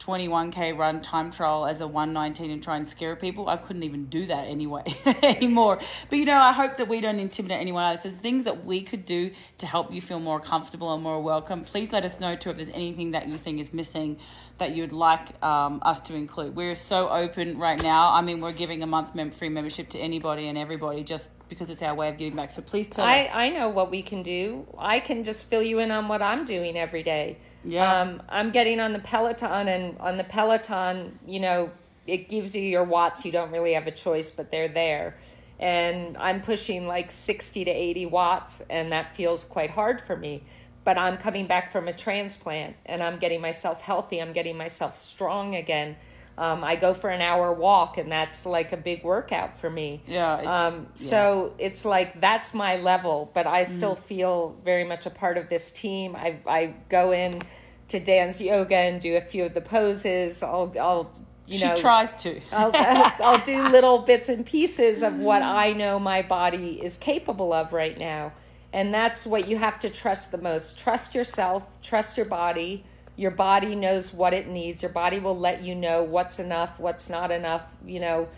21k 0.00 0.76
run 0.76 1.00
time 1.02 1.30
trial 1.30 1.66
as 1.66 1.82
a 1.82 1.86
119 1.86 2.50
and 2.50 2.62
try 2.62 2.76
and 2.76 2.88
scare 2.88 3.14
people. 3.14 3.48
I 3.48 3.58
couldn't 3.58 3.82
even 3.82 4.06
do 4.06 4.26
that 4.26 4.46
anyway 4.46 4.82
anymore. 5.22 5.78
But 6.08 6.18
you 6.18 6.24
know, 6.24 6.38
I 6.38 6.52
hope 6.52 6.78
that 6.78 6.88
we 6.88 7.00
don't 7.00 7.18
intimidate 7.18 7.60
anyone 7.60 7.84
else. 7.84 8.02
There's 8.02 8.16
things 8.16 8.44
that 8.44 8.64
we 8.64 8.80
could 8.80 9.04
do 9.04 9.30
to 9.58 9.66
help 9.66 9.92
you 9.92 10.00
feel 10.00 10.18
more 10.18 10.40
comfortable 10.40 10.92
and 10.94 11.02
more 11.02 11.20
welcome. 11.22 11.64
Please 11.64 11.92
let 11.92 12.04
us 12.04 12.18
know 12.18 12.34
too 12.34 12.50
if 12.50 12.56
there's 12.56 12.70
anything 12.70 13.10
that 13.10 13.28
you 13.28 13.36
think 13.36 13.60
is 13.60 13.72
missing 13.74 14.18
that 14.60 14.74
you'd 14.74 14.92
like 14.92 15.42
um, 15.42 15.80
us 15.82 16.00
to 16.02 16.14
include. 16.14 16.54
We're 16.54 16.74
so 16.74 17.08
open 17.08 17.58
right 17.58 17.82
now. 17.82 18.12
I 18.12 18.22
mean, 18.22 18.40
we're 18.40 18.52
giving 18.52 18.82
a 18.82 18.86
month 18.86 19.14
mem- 19.14 19.32
free 19.32 19.48
membership 19.48 19.88
to 19.90 19.98
anybody 19.98 20.46
and 20.46 20.56
everybody 20.56 21.02
just 21.02 21.30
because 21.48 21.68
it's 21.68 21.82
our 21.82 21.94
way 21.94 22.08
of 22.08 22.16
giving 22.16 22.36
back. 22.36 22.52
So 22.52 22.62
please 22.62 22.86
tell 22.88 23.04
I, 23.04 23.22
us. 23.22 23.30
I 23.34 23.50
know 23.50 23.68
what 23.68 23.90
we 23.90 24.02
can 24.02 24.22
do. 24.22 24.66
I 24.78 25.00
can 25.00 25.24
just 25.24 25.50
fill 25.50 25.62
you 25.62 25.80
in 25.80 25.90
on 25.90 26.08
what 26.08 26.22
I'm 26.22 26.44
doing 26.44 26.76
every 26.76 27.02
day. 27.02 27.38
Yeah. 27.64 28.00
Um, 28.00 28.22
I'm 28.28 28.50
getting 28.52 28.80
on 28.80 28.92
the 28.92 29.00
Peloton, 29.00 29.68
and 29.68 29.98
on 29.98 30.16
the 30.16 30.24
Peloton, 30.24 31.18
you 31.26 31.40
know, 31.40 31.70
it 32.06 32.28
gives 32.28 32.54
you 32.54 32.62
your 32.62 32.84
watts. 32.84 33.24
You 33.24 33.32
don't 33.32 33.50
really 33.50 33.74
have 33.74 33.86
a 33.86 33.92
choice, 33.92 34.30
but 34.30 34.50
they're 34.50 34.68
there. 34.68 35.18
And 35.58 36.16
I'm 36.16 36.40
pushing 36.40 36.86
like 36.86 37.10
60 37.10 37.64
to 37.64 37.70
80 37.70 38.06
watts, 38.06 38.62
and 38.70 38.92
that 38.92 39.12
feels 39.12 39.44
quite 39.44 39.70
hard 39.70 40.00
for 40.00 40.16
me. 40.16 40.44
But 40.90 40.98
I'm 40.98 41.18
coming 41.18 41.46
back 41.46 41.70
from 41.70 41.86
a 41.86 41.92
transplant, 41.92 42.74
and 42.84 43.00
I'm 43.00 43.20
getting 43.20 43.40
myself 43.40 43.80
healthy. 43.80 44.20
I'm 44.20 44.32
getting 44.32 44.56
myself 44.56 44.96
strong 44.96 45.54
again. 45.54 45.94
Um, 46.36 46.64
I 46.64 46.74
go 46.74 46.94
for 46.94 47.10
an 47.10 47.20
hour 47.20 47.52
walk, 47.52 47.96
and 47.96 48.10
that's 48.10 48.44
like 48.44 48.72
a 48.72 48.76
big 48.76 49.04
workout 49.04 49.56
for 49.56 49.70
me. 49.70 50.02
Yeah, 50.08 50.40
it's- 50.40 50.72
Um, 50.74 50.74
yeah. 50.80 50.86
so 50.96 51.52
it's 51.58 51.84
like 51.84 52.20
that's 52.20 52.52
my 52.54 52.74
level, 52.78 53.30
but 53.34 53.46
I 53.46 53.62
still 53.62 53.94
Mm-hmm. 53.94 54.02
feel 54.02 54.56
very 54.64 54.82
much 54.82 55.06
a 55.06 55.10
part 55.10 55.38
of 55.38 55.48
this 55.48 55.70
team. 55.70 56.16
I 56.16 56.38
I 56.44 56.74
go 56.88 57.12
in 57.12 57.40
to 57.86 58.00
dance 58.00 58.40
yoga 58.40 58.74
and 58.76 59.00
do 59.00 59.14
a 59.14 59.20
few 59.20 59.44
of 59.44 59.54
the 59.54 59.60
poses. 59.60 60.42
I'll 60.42 60.74
I'll 60.80 61.12
you 61.46 61.60
she 61.60 61.66
know 61.66 61.76
tries 61.76 62.16
to. 62.24 62.40
I'll, 62.50 62.72
I'll, 62.74 63.12
I'll 63.22 63.44
do 63.44 63.62
little 63.68 63.98
bits 63.98 64.28
and 64.28 64.44
pieces 64.44 65.04
of 65.04 65.20
what 65.20 65.42
I 65.42 65.72
know 65.72 66.00
my 66.00 66.22
body 66.22 66.82
is 66.82 66.96
capable 66.98 67.52
of 67.52 67.72
right 67.72 67.96
now. 67.96 68.32
And 68.72 68.94
that's 68.94 69.26
what 69.26 69.48
you 69.48 69.56
have 69.56 69.80
to 69.80 69.90
trust 69.90 70.30
the 70.30 70.38
most. 70.38 70.78
Trust 70.78 71.14
yourself, 71.14 71.80
trust 71.82 72.16
your 72.16 72.26
body. 72.26 72.84
Your 73.16 73.32
body 73.32 73.74
knows 73.74 74.14
what 74.14 74.32
it 74.32 74.48
needs. 74.48 74.82
Your 74.82 74.92
body 74.92 75.18
will 75.18 75.38
let 75.38 75.62
you 75.62 75.74
know 75.74 76.02
what's 76.02 76.38
enough, 76.38 76.80
what's 76.80 77.10
not 77.10 77.30
enough, 77.30 77.76
you 77.84 78.00
know. 78.00 78.28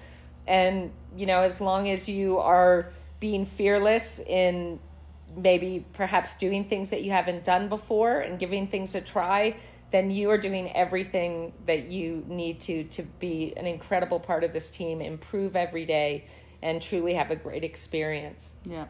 And, 0.47 0.91
you 1.17 1.27
know, 1.27 1.41
as 1.41 1.61
long 1.61 1.89
as 1.89 2.09
you 2.09 2.39
are 2.39 2.89
being 3.21 3.45
fearless 3.45 4.19
in 4.19 4.81
maybe 5.37 5.85
perhaps 5.93 6.35
doing 6.35 6.65
things 6.65 6.91
that 6.91 7.03
you 7.03 7.13
haven't 7.13 7.45
done 7.45 7.69
before 7.69 8.19
and 8.19 8.39
giving 8.39 8.67
things 8.67 8.95
a 8.95 9.01
try, 9.01 9.57
then 9.93 10.11
you 10.11 10.31
are 10.31 10.39
doing 10.39 10.73
everything 10.73 11.53
that 11.67 11.85
you 11.85 12.25
need 12.27 12.61
to 12.61 12.85
to 12.85 13.03
be 13.03 13.53
an 13.57 13.67
incredible 13.67 14.19
part 14.19 14.43
of 14.43 14.53
this 14.53 14.71
team, 14.71 15.01
improve 15.01 15.55
every 15.55 15.85
day, 15.85 16.25
and 16.63 16.81
truly 16.81 17.15
have 17.15 17.31
a 17.31 17.37
great 17.37 17.63
experience. 17.63 18.57
Yeah. 18.65 18.87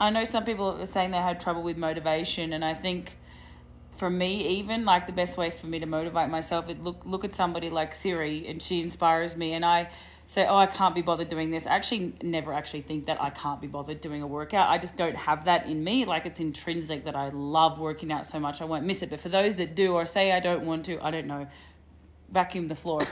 I 0.00 0.10
know 0.10 0.24
some 0.24 0.44
people 0.44 0.80
are 0.80 0.86
saying 0.86 1.10
they 1.10 1.18
had 1.18 1.40
trouble 1.40 1.62
with 1.62 1.76
motivation, 1.76 2.52
and 2.52 2.64
I 2.64 2.74
think 2.74 3.18
for 3.96 4.10
me, 4.10 4.58
even 4.58 4.84
like 4.84 5.06
the 5.06 5.12
best 5.12 5.36
way 5.36 5.50
for 5.50 5.66
me 5.66 5.78
to 5.78 5.86
motivate 5.86 6.28
myself 6.28 6.68
is 6.68 6.78
look 6.78 7.02
look 7.04 7.24
at 7.24 7.34
somebody 7.34 7.70
like 7.70 7.94
Siri, 7.94 8.46
and 8.48 8.60
she 8.60 8.80
inspires 8.80 9.36
me, 9.36 9.52
and 9.52 9.64
I 9.64 9.90
say, 10.32 10.46
oh, 10.46 10.56
I 10.56 10.66
can't 10.66 10.94
be 10.94 11.02
bothered 11.02 11.28
doing 11.28 11.50
this. 11.50 11.66
I 11.66 11.76
actually 11.76 12.14
never 12.22 12.54
actually 12.54 12.80
think 12.80 13.06
that 13.06 13.20
I 13.20 13.30
can't 13.30 13.60
be 13.60 13.66
bothered 13.66 14.00
doing 14.00 14.22
a 14.22 14.26
workout. 14.26 14.70
I 14.70 14.78
just 14.78 14.96
don't 14.96 15.16
have 15.16 15.44
that 15.44 15.66
in 15.66 15.84
me. 15.84 16.06
Like 16.06 16.24
it's 16.24 16.40
intrinsic 16.40 17.04
that 17.04 17.14
I 17.14 17.28
love 17.28 17.78
working 17.78 18.10
out 18.10 18.26
so 18.26 18.40
much 18.40 18.62
I 18.62 18.64
won't 18.64 18.84
miss 18.84 19.02
it. 19.02 19.10
But 19.10 19.20
for 19.20 19.28
those 19.28 19.56
that 19.56 19.74
do, 19.74 19.92
or 19.92 20.06
say 20.06 20.32
I 20.32 20.40
don't 20.40 20.64
want 20.64 20.86
to, 20.86 20.98
I 21.00 21.10
don't 21.10 21.26
know 21.26 21.46
vacuum 22.32 22.68
the 22.68 22.74
floor. 22.74 23.02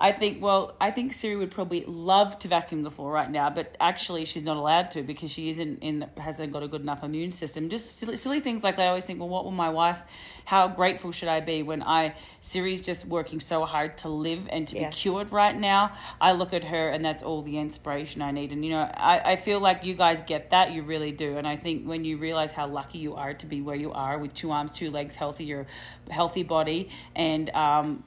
I 0.00 0.12
think, 0.12 0.42
well, 0.42 0.74
I 0.80 0.90
think 0.90 1.12
Siri 1.12 1.36
would 1.36 1.50
probably 1.50 1.84
love 1.86 2.38
to 2.40 2.48
vacuum 2.48 2.82
the 2.82 2.90
floor 2.90 3.12
right 3.12 3.30
now, 3.30 3.50
but 3.50 3.76
actually 3.78 4.24
she's 4.24 4.42
not 4.42 4.56
allowed 4.56 4.90
to 4.92 5.02
because 5.02 5.30
she 5.30 5.50
isn't 5.50 5.82
in, 5.82 6.06
hasn't 6.16 6.52
got 6.52 6.62
a 6.62 6.68
good 6.68 6.80
enough 6.80 7.04
immune 7.04 7.30
system. 7.30 7.68
Just 7.68 7.98
silly, 7.98 8.16
silly 8.16 8.40
things 8.40 8.64
like 8.64 8.76
that. 8.76 8.84
I 8.84 8.88
always 8.88 9.04
think, 9.04 9.20
well, 9.20 9.28
what 9.28 9.44
will 9.44 9.50
my 9.50 9.68
wife, 9.68 10.02
how 10.46 10.66
grateful 10.68 11.12
should 11.12 11.28
I 11.28 11.40
be 11.40 11.62
when 11.62 11.82
I, 11.82 12.14
Siri's 12.40 12.80
just 12.80 13.04
working 13.04 13.38
so 13.38 13.66
hard 13.66 13.98
to 13.98 14.08
live 14.08 14.48
and 14.50 14.66
to 14.68 14.76
Yes. 14.80 14.94
be 14.94 15.00
cured 15.00 15.30
right 15.30 15.58
now. 15.58 15.92
I 16.20 16.32
look 16.32 16.54
at 16.54 16.64
her 16.64 16.88
and 16.88 17.04
that's 17.04 17.22
all 17.22 17.42
the 17.42 17.58
inspiration 17.58 18.22
I 18.22 18.30
need. 18.30 18.50
And, 18.50 18.64
you 18.64 18.70
know, 18.70 18.80
I, 18.80 19.32
I 19.32 19.36
feel 19.36 19.60
like 19.60 19.84
you 19.84 19.94
guys 19.94 20.22
get 20.26 20.50
that. 20.50 20.72
You 20.72 20.82
really 20.82 21.12
do. 21.12 21.36
And 21.36 21.46
I 21.46 21.56
think 21.56 21.86
when 21.86 22.04
you 22.04 22.16
realize 22.16 22.52
how 22.52 22.66
lucky 22.66 22.98
you 22.98 23.14
are 23.14 23.34
to 23.34 23.46
be 23.46 23.60
where 23.60 23.76
you 23.76 23.92
are 23.92 24.18
with 24.18 24.32
two 24.32 24.50
arms, 24.50 24.72
two 24.72 24.90
legs, 24.90 25.16
healthy, 25.16 25.44
your 25.44 25.66
healthy 26.08 26.42
body 26.42 26.88
and, 27.14 27.50
um, 27.50 28.04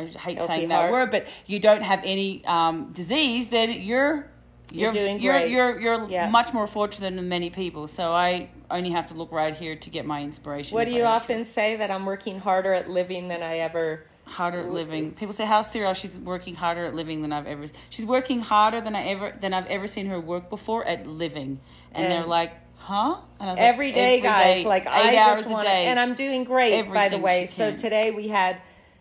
I 0.00 0.18
hate 0.18 0.42
saying 0.42 0.70
heart. 0.70 0.86
that 0.86 0.90
word, 0.90 1.10
but 1.10 1.26
you 1.46 1.58
don't 1.58 1.82
have 1.82 2.00
any 2.04 2.44
um, 2.46 2.92
disease, 2.92 3.48
then 3.50 3.70
you're 3.72 4.30
You're 4.72 4.92
doing 4.92 5.20
you're, 5.20 5.32
great. 5.38 5.50
You're 5.50 5.80
you're 5.80 6.08
Yeah. 6.08 6.28
much 6.28 6.52
more 6.52 6.66
fortunate 6.66 7.14
than 7.16 7.28
many 7.28 7.50
people. 7.50 7.86
So 7.88 8.12
I 8.12 8.50
only 8.70 8.90
have 8.90 9.08
to 9.08 9.14
look 9.14 9.32
right 9.32 9.54
here 9.54 9.74
to 9.76 9.90
get 9.90 10.06
my 10.06 10.22
inspiration. 10.22 10.74
What 10.76 10.86
do 10.86 10.92
you 10.92 11.02
often 11.04 11.44
say 11.44 11.76
that 11.76 11.90
I'm 11.90 12.06
working 12.06 12.38
harder 12.38 12.72
at 12.72 12.88
living 12.88 13.28
than 13.28 13.42
I 13.42 13.58
ever? 13.58 14.04
harder 14.26 14.60
at 14.60 14.70
living. 14.70 15.10
People 15.10 15.32
say, 15.32 15.44
"How 15.44 15.62
Cyril? 15.62 15.92
She's 15.92 16.16
working 16.16 16.54
harder 16.54 16.84
at 16.86 16.94
living 16.94 17.20
than 17.22 17.32
I've 17.32 17.48
ever." 17.48 17.64
She's 17.88 18.06
working 18.06 18.40
harder 18.40 18.80
than 18.80 18.94
I 18.94 19.02
ever 19.08 19.32
than 19.40 19.52
I've 19.52 19.66
ever 19.66 19.88
seen 19.88 20.06
her 20.06 20.20
work 20.20 20.48
before 20.48 20.86
at 20.86 21.04
living, 21.04 21.58
and, 21.92 22.04
And 22.04 22.12
they're 22.12 22.26
like, 22.28 22.52
"Huh?" 22.76 23.16
And 23.40 23.48
I 23.48 23.52
was 23.52 23.58
like, 23.58 23.68
Every 23.68 23.90
day, 23.90 24.20
guys. 24.20 24.62
day, 24.62 24.68
like 24.68 24.86
I 24.86 25.16
hours 25.16 25.38
just 25.38 25.50
want, 25.50 25.64
day. 25.64 25.86
and 25.86 25.98
I'm 25.98 26.14
doing 26.14 26.44
great 26.44 26.88
by 26.92 27.08
the 27.08 27.18
way. 27.18 27.46
So 27.46 27.74
today 27.74 28.12
we 28.12 28.28
had 28.28 28.58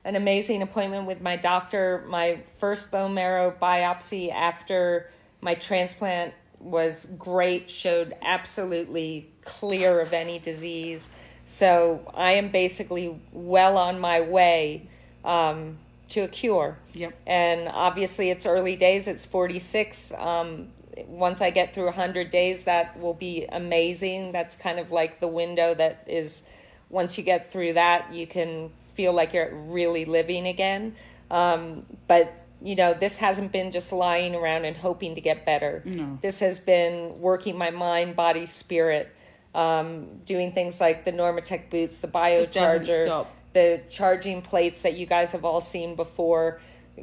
an 0.09 0.15
amazing 0.15 0.63
appointment 0.63 1.05
with 1.05 1.21
my 1.21 1.35
doctor. 1.35 2.03
My 2.07 2.39
first 2.57 2.89
bone 2.89 3.13
marrow 3.13 3.55
biopsy 3.61 4.33
after 4.33 5.07
my 5.39 5.53
transplant 5.53 6.33
was 6.59 7.05
great. 7.19 7.69
Showed 7.69 8.15
absolutely 8.23 9.29
clear 9.43 10.01
of 10.01 10.11
any 10.11 10.39
disease. 10.39 11.11
So 11.45 12.11
I 12.15 12.31
am 12.33 12.49
basically 12.49 13.19
well 13.31 13.77
on 13.77 13.99
my 13.99 14.21
way 14.21 14.89
um, 15.23 15.77
to 16.09 16.21
a 16.21 16.27
cure. 16.27 16.79
Yep. 16.95 17.13
And 17.27 17.69
obviously, 17.71 18.31
it's 18.31 18.47
early 18.47 18.75
days. 18.75 19.07
It's 19.07 19.25
46. 19.25 20.11
Um, 20.17 20.69
once 21.05 21.39
I 21.39 21.51
get 21.51 21.75
through 21.75 21.85
100 21.85 22.31
days, 22.31 22.63
that 22.63 22.99
will 22.99 23.13
be 23.13 23.45
amazing. 23.45 24.31
That's 24.31 24.55
kind 24.55 24.79
of 24.79 24.89
like 24.89 25.19
the 25.19 25.27
window 25.27 25.75
that 25.75 26.05
is, 26.07 26.41
once 26.89 27.15
you 27.15 27.23
get 27.23 27.51
through 27.51 27.73
that, 27.73 28.11
you 28.11 28.25
can 28.25 28.71
feel 28.99 29.13
like 29.13 29.33
you're 29.33 29.55
really 29.55 30.03
living 30.03 30.45
again. 30.45 30.93
Um, 31.31 31.85
but, 32.09 32.33
you 32.61 32.75
know, 32.75 32.93
this 32.93 33.15
hasn't 33.15 33.53
been 33.53 33.71
just 33.71 33.93
lying 33.93 34.35
around 34.35 34.65
and 34.65 34.75
hoping 34.75 35.15
to 35.15 35.21
get 35.21 35.45
better. 35.45 35.81
This 36.21 36.41
has 36.41 36.59
been 36.59 37.17
working 37.21 37.57
my 37.57 37.69
mind, 37.69 38.17
body, 38.17 38.45
spirit, 38.45 39.09
um, 39.55 40.19
doing 40.25 40.51
things 40.51 40.81
like 40.81 41.05
the 41.05 41.13
Normatec 41.13 41.69
boots, 41.69 42.01
the 42.01 42.09
biocharger, 42.09 43.25
the 43.53 43.81
charging 43.87 44.41
plates 44.41 44.81
that 44.81 44.95
you 44.97 45.05
guys 45.05 45.31
have 45.31 45.45
all 45.45 45.61
seen 45.61 45.95
before, 45.95 46.59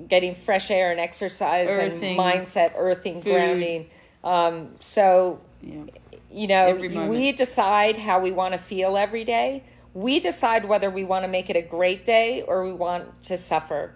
getting 0.07 0.35
fresh 0.35 0.71
air 0.71 0.91
and 0.91 1.01
exercise 1.01 1.71
Earthing, 1.71 2.11
and 2.11 2.19
mindset, 2.19 2.73
earthing, 2.77 3.23
food. 3.23 3.33
grounding. 3.33 3.87
Um, 4.23 4.75
so, 4.81 5.41
Yeah. 5.63 5.85
you 6.31 6.47
know, 6.47 6.75
we 7.09 7.33
decide 7.33 7.97
how 7.97 8.21
we 8.21 8.33
want 8.33 8.53
to 8.53 8.59
feel 8.59 8.99
every 8.99 9.25
day. 9.25 9.63
We 9.97 10.21
decide 10.21 10.67
whether 10.67 10.91
we 10.91 11.05
want 11.05 11.25
to 11.25 11.29
make 11.29 11.49
it 11.49 11.57
a 11.57 11.63
great 11.63 12.05
day 12.05 12.43
or 12.43 12.65
we 12.67 12.73
want 12.75 13.23
to 13.23 13.37
suffer. 13.39 13.93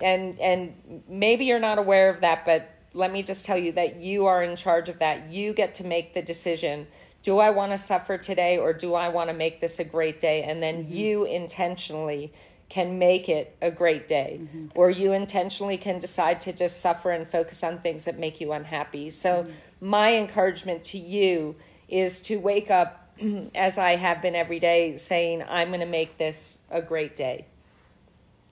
And 0.00 0.38
and 0.40 0.74
maybe 1.08 1.44
you're 1.44 1.60
not 1.60 1.78
aware 1.78 2.08
of 2.08 2.20
that, 2.20 2.44
but 2.44 2.68
let 2.94 3.12
me 3.12 3.22
just 3.22 3.44
tell 3.46 3.56
you 3.56 3.70
that 3.72 3.96
you 3.96 4.26
are 4.26 4.42
in 4.42 4.56
charge 4.56 4.88
of 4.88 4.98
that. 4.98 5.28
You 5.30 5.52
get 5.54 5.76
to 5.76 5.84
make 5.86 6.14
the 6.14 6.22
decision. 6.22 6.88
Do 7.22 7.38
I 7.38 7.50
want 7.50 7.70
to 7.72 7.78
suffer 7.78 8.18
today 8.18 8.58
or 8.58 8.72
do 8.72 8.94
I 8.94 9.08
want 9.08 9.30
to 9.30 9.34
make 9.36 9.60
this 9.60 9.78
a 9.78 9.84
great 9.84 10.18
day? 10.18 10.42
And 10.42 10.60
then 10.60 10.82
Mm-hmm. 10.84 10.92
you 10.94 11.24
intentionally 11.24 12.32
can 12.68 12.98
make 12.98 13.28
it 13.28 13.56
a 13.62 13.70
great 13.70 14.08
day 14.08 14.40
Mm-hmm. 14.42 14.66
or 14.74 14.90
you 14.90 15.12
intentionally 15.12 15.78
can 15.78 16.00
decide 16.00 16.40
to 16.40 16.52
just 16.52 16.80
suffer 16.80 17.12
and 17.12 17.24
focus 17.26 17.62
on 17.62 17.78
things 17.78 18.04
that 18.06 18.18
make 18.18 18.40
you 18.40 18.50
unhappy. 18.52 19.10
So 19.10 19.30
Mm-hmm. 19.44 19.88
my 19.88 20.16
encouragement 20.16 20.82
to 20.92 20.98
you 20.98 21.54
is 21.88 22.20
to 22.22 22.36
wake 22.38 22.68
up 22.70 23.05
as 23.54 23.78
I 23.78 23.96
have 23.96 24.22
been 24.22 24.34
every 24.34 24.60
day 24.60 24.96
saying 24.96 25.44
I'm 25.48 25.68
going 25.68 25.80
to 25.80 25.86
make 25.86 26.18
this 26.18 26.58
a 26.70 26.82
great 26.82 27.16
day. 27.16 27.46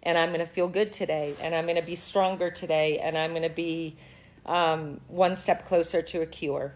And 0.02 0.18
I'm 0.18 0.28
going 0.28 0.40
to 0.40 0.46
feel 0.46 0.68
good 0.68 0.92
today 0.92 1.34
and 1.40 1.54
I'm 1.54 1.64
going 1.64 1.80
to 1.80 1.86
be 1.86 1.96
stronger 1.96 2.50
today 2.50 2.98
and 2.98 3.16
I'm 3.16 3.30
going 3.30 3.42
to 3.42 3.48
be 3.48 3.96
um, 4.44 5.00
one 5.08 5.34
step 5.34 5.64
closer 5.66 6.02
to 6.02 6.20
a 6.20 6.26
cure. 6.26 6.74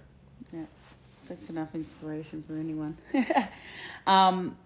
Yeah, 0.52 0.64
that's 1.28 1.50
enough 1.50 1.74
inspiration 1.74 2.42
for 2.46 2.56
anyone. 2.56 2.96
um, 4.06 4.56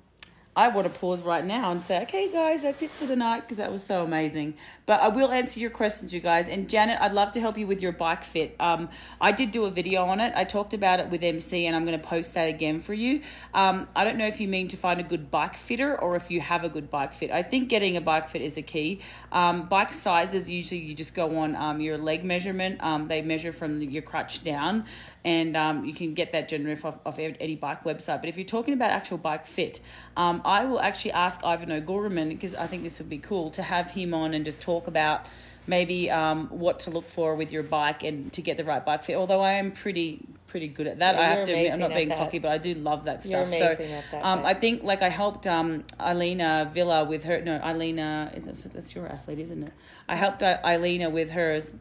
I 0.55 0.69
want 0.69 0.93
to 0.93 0.99
pause 0.99 1.23
right 1.23 1.45
now 1.45 1.73
and 1.73 1.81
say, 1.81 2.03
okay, 2.03 2.31
guys, 2.31 2.63
that's 2.63 2.83
it 2.83 2.91
for 2.91 3.07
the 3.07 3.17
night 3.17 3.41
because 3.41 3.57
that 3.57 3.73
was 3.73 3.83
so 3.83 4.05
amazing. 4.05 4.55
But 4.85 5.01
I 5.01 5.09
will 5.09 5.31
answer 5.31 5.59
your 5.59 5.71
questions, 5.71 6.13
you 6.13 6.21
guys. 6.21 6.47
And 6.47 6.69
Janet, 6.69 6.99
I'd 7.01 7.13
love 7.13 7.33
to 7.33 7.41
help 7.41 7.57
you 7.57 7.67
with 7.67 7.81
your 7.81 7.93
bike 7.93 8.23
fit. 8.23 8.55
Um, 8.61 8.91
I 9.19 9.33
did 9.33 9.51
do 9.51 9.65
a 9.65 9.71
video 9.71 10.05
on 10.05 10.21
it. 10.21 10.35
I 10.37 10.45
talked 10.45 10.75
about 10.75 11.01
it 11.01 11.09
with 11.09 11.23
MC, 11.23 11.67
and 11.67 11.75
I'm 11.75 11.87
going 11.87 11.99
to 11.99 12.07
post 12.07 12.35
that 12.35 12.51
again 12.51 12.81
for 12.81 12.93
you. 12.93 13.23
Um, 13.55 13.89
I 13.97 14.05
don't 14.05 14.19
know 14.19 14.27
if 14.27 14.41
you 14.41 14.49
mean 14.49 14.69
to 14.69 14.77
find 14.77 15.01
a 15.01 15.03
good 15.03 15.31
bike 15.31 15.57
fitter 15.57 15.99
or 15.99 16.17
if 16.17 16.31
you 16.31 16.43
have 16.43 16.65
a 16.65 16.69
good 16.69 16.91
bike 16.91 17.15
fit. 17.15 17.31
I 17.31 17.43
think 17.43 17.71
getting 17.71 17.97
a 17.97 18.03
bike 18.03 18.29
fit 18.29 18.43
is 18.43 18.53
the 18.53 18.63
key. 18.63 19.01
Um, 19.31 19.71
bike 19.71 19.95
sizes 19.95 20.51
usually 20.51 20.83
you 20.83 20.95
just 20.95 21.15
go 21.15 21.39
on 21.39 21.57
um, 21.57 21.81
your 21.81 21.97
leg 21.97 22.25
measurement. 22.25 22.83
Um, 22.83 23.09
they 23.09 23.23
measure 23.23 23.53
from 23.53 23.81
your 23.81 24.03
crutch 24.03 24.45
down 24.45 24.85
and 25.25 25.57
um, 25.57 25.85
you 25.85 25.95
can 25.95 26.15
get 26.15 26.33
that 26.33 26.49
generally 26.49 26.81
off, 26.83 26.99
off 27.07 27.19
any 27.19 27.55
bike 27.57 27.85
website. 27.85 28.21
But 28.21 28.29
if 28.29 28.37
you're 28.37 28.45
talking 28.45 28.75
about 28.75 28.91
actual 28.91 29.19
bike 29.19 29.47
fit, 29.47 29.81
um, 30.17 30.43
I 30.45 30.65
will 30.65 30.81
actually 30.81 31.13
ask 31.13 31.45
Ivan 31.45 31.71
O'Gorman 31.71 32.29
because 32.29 32.55
I 32.55 32.67
think 32.67 32.83
this 32.83 32.99
would 32.99 33.09
be 33.09 33.19
cool 33.19 33.51
to 33.53 33.63
have 33.63 33.91
him 33.91 34.15
on 34.15 34.35
and 34.35 34.45
just 34.45 34.61
talk 34.61 34.87
about 34.87 35.27
maybe 35.67 36.11
um, 36.11 36.49
what 36.49 36.81
to 36.81 36.91
look 36.91 37.09
for 37.09 37.37
with 37.37 37.53
your 37.53 37.63
bike 37.63 38.03
and 38.03 38.33
to 38.33 38.43
get 38.43 38.57
the 38.57 38.65
right 38.65 38.85
bike 38.85 39.05
fit. 39.05 39.15
Although 39.15 39.41
I 39.41 39.53
am 39.53 39.73
pretty 39.73 40.27
pretty 40.49 40.69
good 40.69 40.87
at 40.87 40.99
that, 40.99 41.15
Yeah, 41.15 41.21
I 41.21 41.25
have 41.25 41.45
to 41.47 41.53
admit 41.53 41.73
I'm 41.73 41.81
not 41.81 41.95
being 41.95 42.11
cocky, 42.11 42.39
but 42.39 42.51
I 42.51 42.59
do 42.59 42.75
love 42.75 43.05
that 43.05 43.23
stuff. 43.23 43.49
so 43.49 43.57
at 43.57 43.79
that, 43.79 44.23
um, 44.23 44.45
I 44.45 44.53
think 44.53 44.83
like 44.83 45.01
I 45.01 45.09
helped 45.09 45.47
um, 45.47 45.85
Eileena 45.99 46.71
Villa 46.73 47.05
with 47.05 47.25
her. 47.25 47.41
No, 47.41 47.59
Eileena, 47.59 48.45
that's, 48.45 48.63
that's 48.63 48.95
your 48.95 49.07
athlete, 49.07 49.39
isn't 49.39 49.63
it? 49.63 49.73
I 50.09 50.17
helped 50.17 50.43
uh, 50.43 50.59
Eileena 50.63 51.11
with 51.11 51.31
hers. 51.31 51.73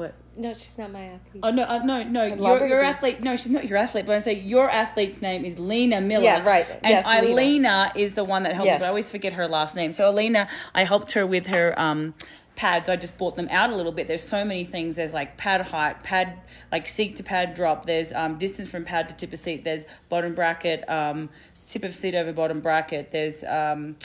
What? 0.00 0.14
No, 0.34 0.54
she's 0.54 0.78
not 0.78 0.92
my 0.92 1.02
athlete. 1.02 1.42
Oh 1.42 1.50
no, 1.50 1.64
uh, 1.64 1.84
no, 1.84 2.02
no! 2.02 2.28
love 2.28 2.60
Your 2.60 2.68
your 2.68 2.82
athlete. 2.82 3.20
No, 3.20 3.36
she's 3.36 3.52
not 3.52 3.68
your 3.68 3.76
athlete. 3.76 4.06
But 4.06 4.16
I 4.16 4.20
say 4.20 4.32
your 4.32 4.70
athlete's 4.70 5.20
name 5.20 5.44
is 5.44 5.58
Lena 5.58 6.00
Miller. 6.00 6.24
Yeah, 6.24 6.42
right. 6.42 6.66
And 6.82 6.88
Yes, 6.88 7.06
Lena. 7.06 7.92
Is 7.94 8.14
the 8.14 8.24
one 8.24 8.44
that 8.44 8.54
helped. 8.54 8.64
me, 8.64 8.70
Yes. 8.70 8.80
But 8.80 8.86
I 8.86 8.88
always 8.88 9.10
forget 9.10 9.34
her 9.34 9.46
last 9.46 9.76
name. 9.76 9.92
So 9.92 10.08
Alina, 10.08 10.48
I 10.74 10.84
helped 10.84 11.12
her 11.12 11.26
with 11.26 11.48
her 11.48 11.78
um, 11.78 12.14
pads. 12.56 12.88
I 12.88 12.96
just 12.96 13.18
bought 13.18 13.36
them 13.36 13.48
out 13.50 13.68
a 13.68 13.76
little 13.76 13.92
bit. 13.92 14.08
There's 14.08 14.26
so 14.26 14.42
many 14.42 14.64
things. 14.64 14.96
There's 14.96 15.12
like 15.12 15.36
pad 15.36 15.60
height, 15.60 16.02
pad 16.02 16.38
like 16.72 16.88
seat 16.88 17.16
to 17.16 17.22
pad 17.22 17.52
drop. 17.52 17.84
There's 17.84 18.10
um, 18.14 18.38
distance 18.38 18.70
from 18.70 18.86
pad 18.86 19.10
to 19.10 19.14
tip 19.14 19.34
of 19.34 19.38
seat. 19.38 19.64
There's 19.64 19.84
bottom 20.08 20.34
bracket, 20.34 20.88
um, 20.88 21.28
tip 21.68 21.84
of 21.84 21.94
seat 21.94 22.14
over 22.14 22.32
bottom 22.32 22.60
bracket. 22.60 23.12
There's 23.12 23.44
um, 23.44 23.96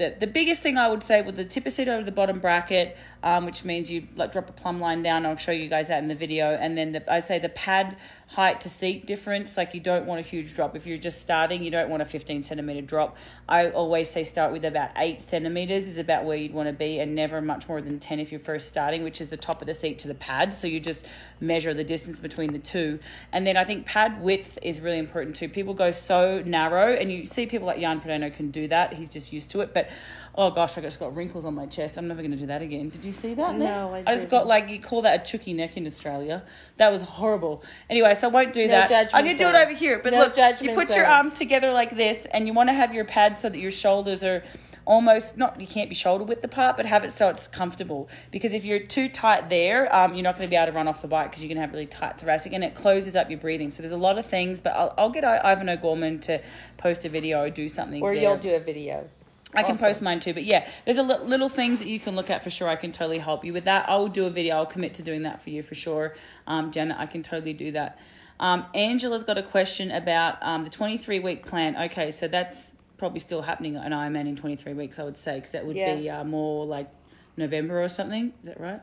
the, 0.00 0.16
the 0.18 0.26
biggest 0.26 0.62
thing 0.62 0.78
I 0.78 0.88
would 0.88 1.02
say 1.02 1.20
with 1.20 1.36
the 1.36 1.44
tip 1.44 1.66
of 1.66 1.72
seat 1.72 1.86
over 1.86 2.02
the 2.02 2.10
bottom 2.10 2.40
bracket, 2.40 2.96
um, 3.22 3.44
which 3.44 3.64
means 3.64 3.90
you 3.90 4.08
like 4.16 4.32
drop 4.32 4.48
a 4.48 4.52
plumb 4.52 4.80
line 4.80 5.02
down. 5.02 5.26
I'll 5.26 5.36
show 5.36 5.52
you 5.52 5.68
guys 5.68 5.88
that 5.88 6.02
in 6.02 6.08
the 6.08 6.14
video. 6.14 6.54
And 6.54 6.76
then 6.76 6.92
the, 6.92 7.12
I 7.12 7.20
say 7.20 7.38
the 7.38 7.50
pad 7.50 7.98
height 8.30 8.60
to 8.60 8.68
seat 8.68 9.06
difference, 9.06 9.56
like 9.56 9.74
you 9.74 9.80
don't 9.80 10.06
want 10.06 10.20
a 10.20 10.22
huge 10.22 10.54
drop. 10.54 10.76
If 10.76 10.86
you're 10.86 10.98
just 10.98 11.20
starting, 11.20 11.64
you 11.64 11.70
don't 11.72 11.90
want 11.90 12.00
a 12.00 12.04
15 12.04 12.44
centimeter 12.44 12.80
drop. 12.80 13.16
I 13.48 13.70
always 13.70 14.08
say 14.08 14.22
start 14.22 14.52
with 14.52 14.64
about 14.64 14.90
eight 14.96 15.20
centimeters 15.20 15.88
is 15.88 15.98
about 15.98 16.24
where 16.24 16.36
you'd 16.36 16.54
want 16.54 16.68
to 16.68 16.72
be, 16.72 17.00
and 17.00 17.16
never 17.16 17.40
much 17.40 17.68
more 17.68 17.80
than 17.80 17.98
10 17.98 18.20
if 18.20 18.30
you're 18.30 18.38
first 18.38 18.68
starting, 18.68 19.02
which 19.02 19.20
is 19.20 19.30
the 19.30 19.36
top 19.36 19.60
of 19.60 19.66
the 19.66 19.74
seat 19.74 19.98
to 20.00 20.08
the 20.08 20.14
pad. 20.14 20.54
So 20.54 20.68
you 20.68 20.78
just 20.78 21.04
measure 21.40 21.74
the 21.74 21.82
distance 21.82 22.20
between 22.20 22.52
the 22.52 22.60
two. 22.60 23.00
And 23.32 23.44
then 23.44 23.56
I 23.56 23.64
think 23.64 23.84
pad 23.84 24.22
width 24.22 24.60
is 24.62 24.80
really 24.80 24.98
important 24.98 25.34
too. 25.34 25.48
People 25.48 25.74
go 25.74 25.90
so 25.90 26.40
narrow, 26.46 26.94
and 26.94 27.10
you 27.10 27.26
see 27.26 27.46
people 27.46 27.66
like 27.66 27.80
Jan 27.80 28.00
Frodeno 28.00 28.32
can 28.32 28.52
do 28.52 28.68
that. 28.68 28.92
He's 28.92 29.10
just 29.10 29.32
used 29.32 29.50
to 29.50 29.62
it. 29.62 29.74
But 29.74 29.90
oh 30.36 30.50
gosh, 30.50 30.78
I 30.78 30.80
just 30.80 30.98
got 31.00 31.14
wrinkles 31.14 31.44
on 31.44 31.54
my 31.54 31.66
chest. 31.66 31.96
I'm 31.96 32.08
never 32.08 32.22
going 32.22 32.30
to 32.30 32.36
do 32.36 32.46
that 32.46 32.62
again. 32.62 32.88
Did 32.88 33.04
you 33.04 33.12
see 33.12 33.34
that? 33.34 33.54
No, 33.56 33.94
I 34.06 34.14
just 34.14 34.30
got 34.30 34.46
like 34.46 34.68
you 34.68 34.80
call 34.80 35.02
that 35.02 35.20
a 35.22 35.24
chooky 35.30 35.52
neck 35.52 35.76
in 35.76 35.86
Australia. 35.86 36.42
That 36.76 36.90
was 36.92 37.02
horrible. 37.02 37.62
Anyway, 37.88 38.14
so 38.14 38.28
I 38.28 38.30
won't 38.30 38.52
do 38.52 38.62
No 38.66 38.68
that. 38.72 38.88
judgment 38.88 39.14
I'm 39.14 39.24
going 39.24 39.36
to 39.36 39.42
do 39.44 39.48
it 39.48 39.54
over 39.54 39.72
here. 39.72 40.00
But 40.02 40.12
No 40.12 40.18
look, 40.20 40.36
you 40.62 40.72
put 40.74 40.94
your 40.94 41.06
arms 41.06 41.34
together 41.34 41.72
like 41.72 41.96
this, 41.96 42.26
and 42.32 42.46
you 42.46 42.52
want 42.54 42.68
to 42.68 42.74
have 42.74 42.94
your 42.94 43.04
pads 43.04 43.40
so 43.40 43.48
that 43.48 43.58
your 43.58 43.72
shoulders 43.72 44.22
are 44.22 44.42
almost 44.86 45.36
not 45.36 45.60
you 45.60 45.66
can't 45.66 45.90
be 45.90 45.94
shoulder 45.94 46.24
width 46.24 46.42
apart 46.42 46.74
but 46.76 46.86
have 46.86 47.04
it 47.04 47.12
so 47.12 47.28
it's 47.28 47.46
comfortable 47.46 48.08
because 48.32 48.54
if 48.54 48.64
you're 48.64 48.78
too 48.80 49.10
tight 49.10 49.50
there 49.50 49.94
um, 49.94 50.14
you're 50.14 50.22
not 50.24 50.34
going 50.36 50.46
to 50.46 50.50
be 50.50 50.56
able 50.56 50.66
to 50.66 50.72
run 50.72 50.88
off 50.88 51.02
the 51.02 51.06
bike 51.06 51.30
because 51.30 51.42
you're 51.44 51.48
going 51.48 51.56
to 51.56 51.60
have 51.60 51.70
really 51.72 51.86
tight 51.86 52.18
thoracic 52.18 52.54
and 52.54 52.64
it 52.64 52.74
closes 52.74 53.14
up 53.14 53.28
your 53.28 53.38
breathing 53.38 53.70
so 53.70 53.82
there's 53.82 53.92
a 53.92 53.96
lot 53.96 54.18
of 54.18 54.24
things 54.24 54.58
but 54.60 54.72
i'll, 54.72 54.94
I'll 54.96 55.10
get 55.10 55.22
I- 55.22 55.52
ivan 55.52 55.68
o'gorman 55.68 56.18
to 56.20 56.40
post 56.78 57.04
a 57.04 57.10
video 57.10 57.42
or 57.42 57.50
do 57.50 57.68
something 57.68 58.02
Or 58.02 58.14
there. 58.14 58.22
you'll 58.22 58.38
do 58.38 58.54
a 58.54 58.58
video. 58.58 59.06
I 59.54 59.62
can 59.62 59.72
Awesome. 59.72 59.88
post 59.88 60.02
mine 60.02 60.20
too, 60.20 60.32
but 60.32 60.44
yeah, 60.44 60.68
there's 60.84 60.98
a 60.98 61.02
li- 61.02 61.18
little 61.24 61.48
things 61.48 61.80
that 61.80 61.88
you 61.88 61.98
can 61.98 62.14
look 62.14 62.30
at 62.30 62.42
for 62.44 62.50
sure. 62.50 62.68
I 62.68 62.76
can 62.76 62.92
totally 62.92 63.18
help 63.18 63.44
you 63.44 63.52
with 63.52 63.64
that. 63.64 63.88
I 63.88 63.96
will 63.96 64.08
do 64.08 64.26
a 64.26 64.30
video. 64.30 64.56
I'll 64.56 64.66
commit 64.66 64.94
to 64.94 65.02
doing 65.02 65.22
that 65.22 65.42
for 65.42 65.50
you 65.50 65.62
for 65.62 65.74
sure, 65.74 66.14
um, 66.46 66.70
Janet. 66.70 66.96
I 66.98 67.06
can 67.06 67.22
totally 67.22 67.52
do 67.52 67.72
that. 67.72 67.98
Um, 68.38 68.64
Angela's 68.74 69.24
got 69.24 69.38
a 69.38 69.42
question 69.42 69.90
about 69.90 70.38
um, 70.42 70.64
the 70.64 70.70
23 70.70 71.18
week 71.18 71.44
plan. 71.44 71.76
Okay, 71.76 72.10
so 72.10 72.28
that's 72.28 72.74
probably 72.96 73.18
still 73.20 73.42
happening 73.42 73.76
an 73.76 73.92
Ironman 73.92 74.28
in 74.28 74.36
23 74.36 74.72
weeks, 74.74 74.98
I 74.98 75.02
would 75.04 75.16
say, 75.18 75.36
because 75.36 75.50
that 75.52 75.66
would 75.66 75.76
Yeah. 75.76 75.94
be 75.96 76.08
uh, 76.10 76.24
more 76.24 76.64
like 76.66 76.88
November 77.36 77.82
or 77.82 77.88
something. 77.88 78.32
Is 78.40 78.46
that 78.46 78.60
right? 78.60 78.80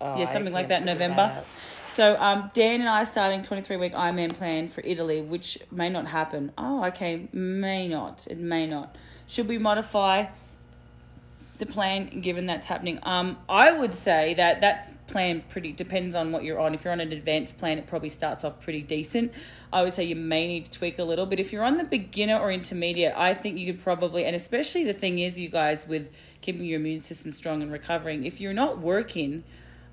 Oh, 0.00 0.18
yeah, 0.18 0.24
something 0.26 0.52
like 0.52 0.68
that, 0.68 0.84
November. 0.84 1.20
out. 1.36 1.46
So 1.86 2.16
um, 2.16 2.50
Dan 2.54 2.80
and 2.80 2.88
I 2.88 3.02
are 3.02 3.06
starting 3.06 3.42
23 3.42 3.76
week 3.76 3.92
Ironman 3.92 4.34
plan 4.36 4.68
for 4.68 4.80
Italy, 4.84 5.20
which 5.22 5.58
may 5.70 5.88
not 5.88 6.06
happen. 6.06 6.52
Oh, 6.58 6.84
okay, 6.86 7.28
may 7.32 7.86
not. 7.88 8.26
It 8.28 8.38
may 8.38 8.66
not. 8.66 8.96
Should 9.26 9.48
we 9.48 9.58
modify? 9.58 10.26
The 11.58 11.66
plan 11.66 12.20
given 12.20 12.46
that's 12.46 12.66
happening. 12.66 12.98
Um, 13.04 13.38
I 13.48 13.70
would 13.70 13.94
say 13.94 14.34
that 14.34 14.60
that's 14.60 14.84
plan 15.06 15.42
pretty 15.48 15.72
depends 15.72 16.14
on 16.14 16.32
what 16.32 16.42
you're 16.44 16.58
on. 16.58 16.74
If 16.74 16.84
you're 16.84 16.92
on 16.92 17.00
an 17.00 17.12
advanced 17.12 17.58
plan, 17.58 17.78
it 17.78 17.86
probably 17.86 18.08
starts 18.08 18.42
off 18.42 18.60
pretty 18.60 18.82
decent. 18.82 19.32
I 19.72 19.82
would 19.82 19.92
say 19.92 20.04
you 20.04 20.16
may 20.16 20.46
need 20.46 20.66
to 20.66 20.72
tweak 20.72 20.98
a 20.98 21.04
little, 21.04 21.26
but 21.26 21.38
if 21.38 21.52
you're 21.52 21.64
on 21.64 21.76
the 21.76 21.84
beginner 21.84 22.38
or 22.38 22.50
intermediate, 22.50 23.14
I 23.16 23.34
think 23.34 23.58
you 23.58 23.72
could 23.72 23.82
probably, 23.82 24.24
and 24.24 24.34
especially 24.34 24.84
the 24.84 24.94
thing 24.94 25.18
is, 25.18 25.38
you 25.38 25.48
guys 25.48 25.86
with 25.86 26.10
keeping 26.40 26.64
your 26.64 26.80
immune 26.80 27.00
system 27.00 27.32
strong 27.32 27.62
and 27.62 27.72
recovering. 27.72 28.24
If 28.24 28.40
you're 28.40 28.52
not 28.52 28.78
working, 28.78 29.44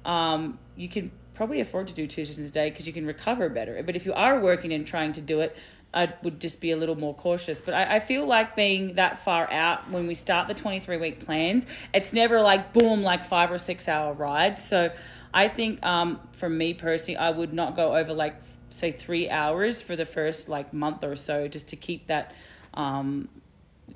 um, 0.05 0.59
you 0.75 0.89
can 0.89 1.11
probably 1.33 1.61
afford 1.61 1.87
to 1.87 1.93
do 1.93 2.05
two 2.07 2.25
sessions 2.25 2.49
a 2.49 2.51
day 2.51 2.69
because 2.69 2.85
you 2.85 2.93
can 2.93 3.05
recover 3.05 3.49
better. 3.49 3.81
But 3.83 3.95
if 3.95 4.05
you 4.05 4.13
are 4.13 4.39
working 4.39 4.73
and 4.73 4.85
trying 4.85 5.13
to 5.13 5.21
do 5.21 5.41
it, 5.41 5.55
I 5.93 6.13
would 6.23 6.39
just 6.39 6.61
be 6.61 6.71
a 6.71 6.77
little 6.77 6.95
more 6.95 7.13
cautious. 7.13 7.59
But 7.59 7.73
I, 7.73 7.95
I 7.97 7.99
feel 7.99 8.25
like 8.25 8.55
being 8.55 8.95
that 8.95 9.19
far 9.19 9.51
out 9.51 9.89
when 9.89 10.07
we 10.07 10.13
start 10.15 10.47
the 10.47 10.53
23 10.53 10.97
week 10.97 11.25
plans, 11.25 11.65
it's 11.93 12.13
never 12.13 12.41
like 12.41 12.71
boom, 12.73 13.03
like 13.03 13.25
five 13.25 13.51
or 13.51 13.57
six 13.57 13.87
hour 13.87 14.13
rides. 14.13 14.63
So 14.65 14.91
I 15.33 15.47
think 15.49 15.85
um, 15.85 16.19
for 16.31 16.47
me 16.49 16.73
personally, 16.73 17.17
I 17.17 17.31
would 17.31 17.53
not 17.53 17.75
go 17.75 17.95
over 17.95 18.13
like, 18.13 18.35
say, 18.69 18.91
three 18.91 19.29
hours 19.29 19.81
for 19.81 19.95
the 19.97 20.05
first 20.05 20.47
like 20.47 20.71
month 20.73 21.03
or 21.03 21.15
so 21.17 21.47
just 21.49 21.69
to 21.69 21.75
keep 21.75 22.07
that. 22.07 22.33
Um, 22.73 23.27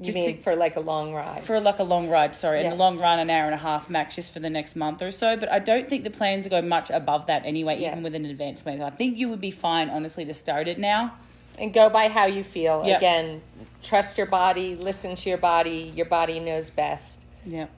just 0.01 0.17
to, 0.17 0.35
for 0.41 0.57
like 0.57 0.75
a 0.75 0.81
long 0.81 1.13
ride? 1.13 1.45
for 1.45 1.61
like 1.61 1.79
a 1.79 1.83
long 1.83 2.09
ride, 2.09 2.35
sorry, 2.35 2.59
and 2.59 2.67
Yeah. 2.67 2.73
a 2.73 2.75
long 2.75 2.99
run, 2.99 3.19
an 3.19 3.29
hour 3.29 3.45
and 3.45 3.53
a 3.53 3.57
half 3.57 3.89
max, 3.89 4.15
just 4.15 4.33
for 4.33 4.41
the 4.41 4.49
next 4.49 4.75
month 4.75 5.01
or 5.01 5.11
so. 5.11 5.37
But 5.37 5.49
I 5.49 5.59
don't 5.59 5.87
think 5.87 6.03
the 6.03 6.09
plans 6.09 6.45
go 6.49 6.61
much 6.61 6.89
above 6.89 7.27
that 7.27 7.45
anyway, 7.45 7.79
Yeah. 7.79 7.91
even 7.91 8.03
with 8.03 8.13
an 8.15 8.25
advanced 8.25 8.63
plan. 8.65 8.81
I 8.81 8.89
think 8.89 9.15
you 9.15 9.29
would 9.29 9.39
be 9.39 9.51
fine, 9.51 9.89
honestly, 9.89 10.25
to 10.25 10.33
start 10.33 10.67
it 10.67 10.77
now. 10.77 11.13
And 11.57 11.73
go 11.73 11.89
by 11.89 12.07
how 12.09 12.25
you 12.25 12.43
feel. 12.43 12.83
Yeah. 12.85 12.97
Again, 12.97 13.41
trust 13.83 14.17
your 14.17 14.27
body, 14.27 14.75
listen 14.75 15.15
to 15.15 15.29
your 15.29 15.37
body. 15.37 15.91
Your 15.95 16.05
body 16.05 16.39
knows 16.39 16.69
best. 16.69 17.25
Yep. 17.45 17.69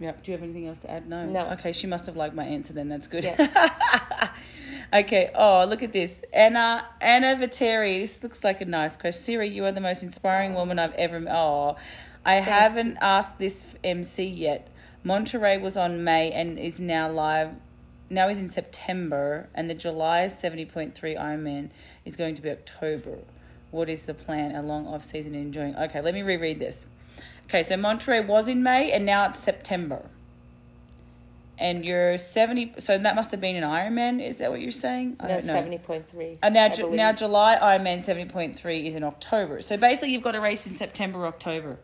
Yep. 0.00 0.22
Do 0.22 0.32
you 0.32 0.36
have 0.36 0.44
anything 0.44 0.68
else 0.68 0.78
to 0.80 0.90
add? 0.90 1.08
No. 1.08 1.24
No. 1.26 1.50
Okay, 1.52 1.72
she 1.72 1.86
must 1.86 2.06
have 2.06 2.16
liked 2.16 2.34
my 2.34 2.44
answer 2.44 2.72
then. 2.72 2.88
That's 2.88 3.06
good. 3.06 3.24
Yeah. 3.24 4.30
okay. 4.94 5.30
Oh, 5.34 5.64
look 5.68 5.82
at 5.82 5.92
this. 5.92 6.20
Anna 6.32 6.86
Anna 7.00 7.36
Viteri. 7.36 8.00
This 8.00 8.22
looks 8.22 8.42
like 8.42 8.60
a 8.60 8.64
nice 8.64 8.96
question. 8.96 9.22
Siri, 9.22 9.48
you 9.48 9.64
are 9.64 9.72
the 9.72 9.80
most 9.80 10.02
inspiring 10.02 10.54
woman 10.54 10.78
I've 10.78 10.94
ever 10.94 11.20
met. 11.20 11.34
Oh, 11.34 11.76
I 12.24 12.34
haven't 12.34 12.98
asked 13.00 13.38
this 13.38 13.64
MC 13.84 14.24
yet. 14.24 14.68
Monterey 15.04 15.58
was 15.58 15.76
on 15.76 16.02
May 16.02 16.32
and 16.32 16.58
is 16.58 16.80
now 16.80 17.10
live. 17.10 17.50
Now 18.14 18.28
is 18.28 18.38
in 18.38 18.48
September, 18.48 19.48
and 19.54 19.68
the 19.68 19.74
July 19.74 20.26
70.3 20.26 20.94
Ironman 20.94 21.70
is 22.04 22.14
going 22.16 22.36
to 22.36 22.42
be 22.42 22.48
October. 22.50 23.18
What 23.72 23.88
is 23.88 24.04
the 24.04 24.14
plan? 24.14 24.54
A 24.54 24.62
long 24.62 24.86
off 24.86 25.04
season 25.04 25.34
enjoying. 25.34 25.74
Okay, 25.76 26.00
let 26.00 26.14
me 26.14 26.22
reread 26.22 26.60
this. 26.60 26.86
Okay, 27.46 27.64
so 27.64 27.76
Monterey 27.76 28.20
was 28.24 28.46
in 28.46 28.62
May 28.62 28.92
and 28.92 29.04
now 29.04 29.28
it's 29.28 29.40
September. 29.40 30.02
And 31.58 31.84
you're 31.84 32.16
70, 32.18 32.74
so 32.78 32.98
that 32.98 33.14
must 33.16 33.30
have 33.32 33.40
been 33.40 33.56
an 33.56 33.64
Ironman, 33.64 34.24
is 34.24 34.38
that 34.38 34.50
what 34.50 34.60
you're 34.60 34.70
saying? 34.72 35.16
I 35.20 35.24
No, 35.24 35.28
don't 35.34 35.46
know. 35.46 35.52
seventy 35.52 35.78
point 35.78 36.08
three. 36.08 36.38
And 36.42 36.54
now, 36.54 36.68
Ju- 36.68 36.90
now 36.90 37.12
July 37.12 37.56
Ironman 37.60 37.98
70.3 37.98 38.86
is 38.86 38.94
in 38.96 39.04
October. 39.04 39.60
So 39.60 39.76
basically, 39.76 40.12
you've 40.12 40.22
got 40.22 40.34
a 40.34 40.40
race 40.40 40.66
in 40.66 40.74
September, 40.74 41.26
October. 41.26 41.78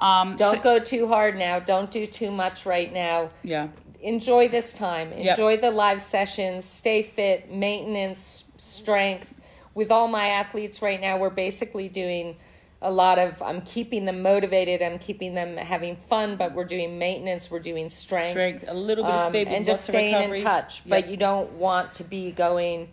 Um, 0.00 0.34
Don't 0.36 0.56
so- 0.56 0.60
go 0.62 0.78
too 0.80 1.06
hard 1.08 1.36
now. 1.38 1.58
Don't 1.60 1.90
do 1.90 2.04
too 2.06 2.30
much 2.32 2.66
right 2.66 2.92
now. 2.92 3.30
Yeah. 3.44 3.68
Enjoy 4.00 4.48
this 4.48 4.72
time. 4.72 5.12
Yep. 5.12 5.20
Enjoy 5.20 5.56
the 5.56 5.70
live 5.70 6.02
sessions. 6.02 6.64
Stay 6.64 7.02
fit. 7.02 7.50
Maintenance, 7.50 8.44
strength. 8.56 9.32
With 9.74 9.90
all 9.90 10.08
my 10.08 10.28
athletes 10.28 10.80
right 10.82 11.00
now, 11.00 11.18
we're 11.18 11.30
basically 11.30 11.88
doing 11.88 12.36
a 12.82 12.90
lot 12.90 13.18
of. 13.18 13.42
I'm 13.42 13.62
keeping 13.62 14.04
them 14.04 14.22
motivated. 14.22 14.82
I'm 14.82 14.98
keeping 14.98 15.34
them 15.34 15.56
having 15.56 15.96
fun. 15.96 16.36
But 16.36 16.54
we're 16.54 16.64
doing 16.64 16.98
maintenance. 16.98 17.50
We're 17.50 17.60
doing 17.60 17.88
strength. 17.88 18.32
Strength, 18.32 18.64
a 18.68 18.74
little 18.74 19.04
bit 19.04 19.12
of 19.14 19.34
um, 19.34 19.34
and 19.54 19.66
just 19.66 19.80
lots 19.80 19.88
of 19.88 19.94
staying 19.94 20.34
in 20.34 20.42
touch. 20.42 20.82
Yep. 20.84 20.90
But 20.90 21.10
you 21.10 21.16
don't 21.16 21.52
want 21.52 21.94
to 21.94 22.04
be 22.04 22.30
going 22.32 22.88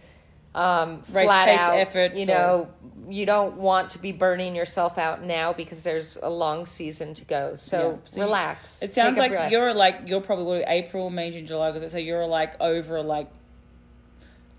um, 0.55 1.01
Race 1.11 1.25
flat 1.25 1.47
pace 1.47 1.59
out. 1.59 1.77
efforts 1.77 2.19
you 2.19 2.25
or- 2.25 2.27
know, 2.27 2.67
you 3.09 3.25
don't 3.25 3.57
want 3.57 3.91
to 3.91 3.99
be 3.99 4.11
burning 4.11 4.55
yourself 4.55 4.97
out 4.97 5.23
now 5.23 5.53
because 5.53 5.83
there's 5.83 6.17
a 6.21 6.29
long 6.29 6.65
season 6.65 7.13
to 7.15 7.25
go. 7.25 7.55
So, 7.55 7.99
Yeah. 8.05 8.11
So 8.11 8.21
relax. 8.21 8.81
It 8.81 8.93
sounds 8.93 9.17
Take 9.17 9.31
like 9.31 9.51
you're 9.51 9.73
like 9.73 10.01
you're 10.05 10.21
probably 10.21 10.63
April, 10.65 11.09
May, 11.09 11.31
June, 11.31 11.45
July 11.45 11.87
so 11.87 11.97
you're 11.97 12.25
like 12.25 12.59
over 12.59 13.01
like 13.01 13.29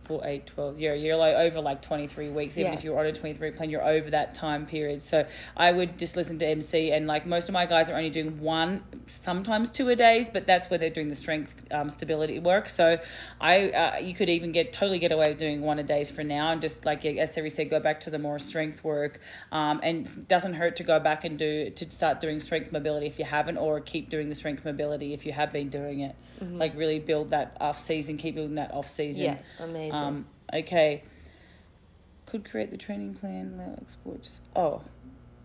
four, 0.04 0.22
eight, 0.24 0.46
twelve. 0.46 0.78
Yeah, 0.78 0.94
you're 0.94 1.16
like 1.16 1.34
over 1.34 1.60
like 1.60 1.82
twenty 1.82 2.06
three 2.06 2.28
weeks. 2.28 2.56
Even 2.58 2.72
Yeah. 2.72 2.78
if 2.78 2.84
you're 2.84 2.98
on 2.98 3.06
a 3.06 3.12
twenty 3.12 3.34
three 3.34 3.50
plan, 3.50 3.70
you're 3.70 3.86
over 3.86 4.10
that 4.10 4.34
time 4.34 4.66
period. 4.66 5.02
So 5.02 5.26
I 5.56 5.72
would 5.72 5.98
just 5.98 6.16
listen 6.16 6.38
to 6.38 6.46
MC 6.46 6.92
and 6.92 7.06
like 7.06 7.26
most 7.26 7.48
of 7.48 7.52
my 7.52 7.66
guys 7.66 7.90
are 7.90 7.96
only 7.96 8.10
doing 8.10 8.40
one, 8.40 8.82
sometimes 9.06 9.70
two 9.70 9.88
a 9.88 9.96
days, 9.96 10.28
but 10.28 10.46
that's 10.46 10.68
where 10.70 10.78
they're 10.78 10.90
doing 10.90 11.08
the 11.08 11.14
strength 11.14 11.54
um, 11.70 11.90
stability 11.90 12.38
work. 12.38 12.68
So 12.68 12.98
I 13.40 13.68
uh, 13.70 13.98
you 13.98 14.14
could 14.14 14.28
even 14.28 14.52
get 14.52 14.72
totally 14.72 14.98
get 14.98 15.12
away 15.12 15.30
with 15.30 15.38
doing 15.38 15.60
one 15.62 15.78
a 15.78 15.82
days 15.82 16.10
for 16.10 16.24
now 16.24 16.52
and 16.52 16.60
just 16.60 16.84
like 16.84 17.04
as 17.04 17.32
Sari 17.34 17.50
said, 17.50 17.70
go 17.70 17.80
back 17.80 18.00
to 18.00 18.10
the 18.10 18.18
more 18.18 18.38
strength 18.38 18.82
work. 18.84 19.20
Um, 19.52 19.80
and 19.82 20.06
it 20.06 20.28
doesn't 20.28 20.54
hurt 20.54 20.76
to 20.76 20.82
go 20.84 21.00
back 21.00 21.24
and 21.24 21.38
do 21.38 21.70
to 21.70 21.90
start 21.90 22.20
doing 22.20 22.40
strength 22.40 22.72
mobility 22.72 23.06
if 23.06 23.18
you 23.18 23.24
haven't, 23.24 23.56
or 23.56 23.80
keep 23.80 24.10
doing 24.10 24.28
the 24.28 24.34
strength 24.34 24.64
mobility 24.64 25.14
if 25.14 25.26
you 25.26 25.32
have 25.32 25.50
been 25.50 25.68
doing 25.68 26.00
it. 26.00 26.16
Like 26.40 26.76
really 26.76 26.98
build 26.98 27.30
that 27.30 27.56
off 27.58 27.80
season, 27.80 28.18
keep 28.18 28.34
building 28.34 28.56
that 28.56 28.74
off 28.74 28.88
season. 28.88 29.24
Yeah, 29.24 29.38
amazing. 29.60 29.93
Um, 29.94 30.26
okay. 30.52 31.02
Could 32.26 32.48
create 32.48 32.70
the 32.70 32.76
training 32.76 33.14
plan 33.14 33.54
allow 33.56 33.78
exports. 33.80 34.40
Oh, 34.56 34.82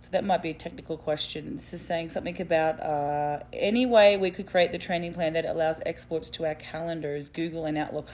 so 0.01 0.09
that 0.11 0.23
might 0.23 0.41
be 0.41 0.49
a 0.49 0.53
technical 0.53 0.97
question. 0.97 1.55
This 1.55 1.73
is 1.73 1.81
saying 1.81 2.09
something 2.09 2.39
about 2.41 2.79
uh, 2.79 3.43
any 3.51 3.85
way 3.85 4.17
we 4.17 4.31
could 4.31 4.47
create 4.47 4.71
the 4.71 4.77
training 4.77 5.13
plan 5.13 5.33
that 5.33 5.45
allows 5.45 5.81
exports 5.85 6.29
to 6.31 6.45
our 6.45 6.55
calendars, 6.55 7.29
Google 7.29 7.65
and 7.65 7.77
Outlook. 7.77 8.07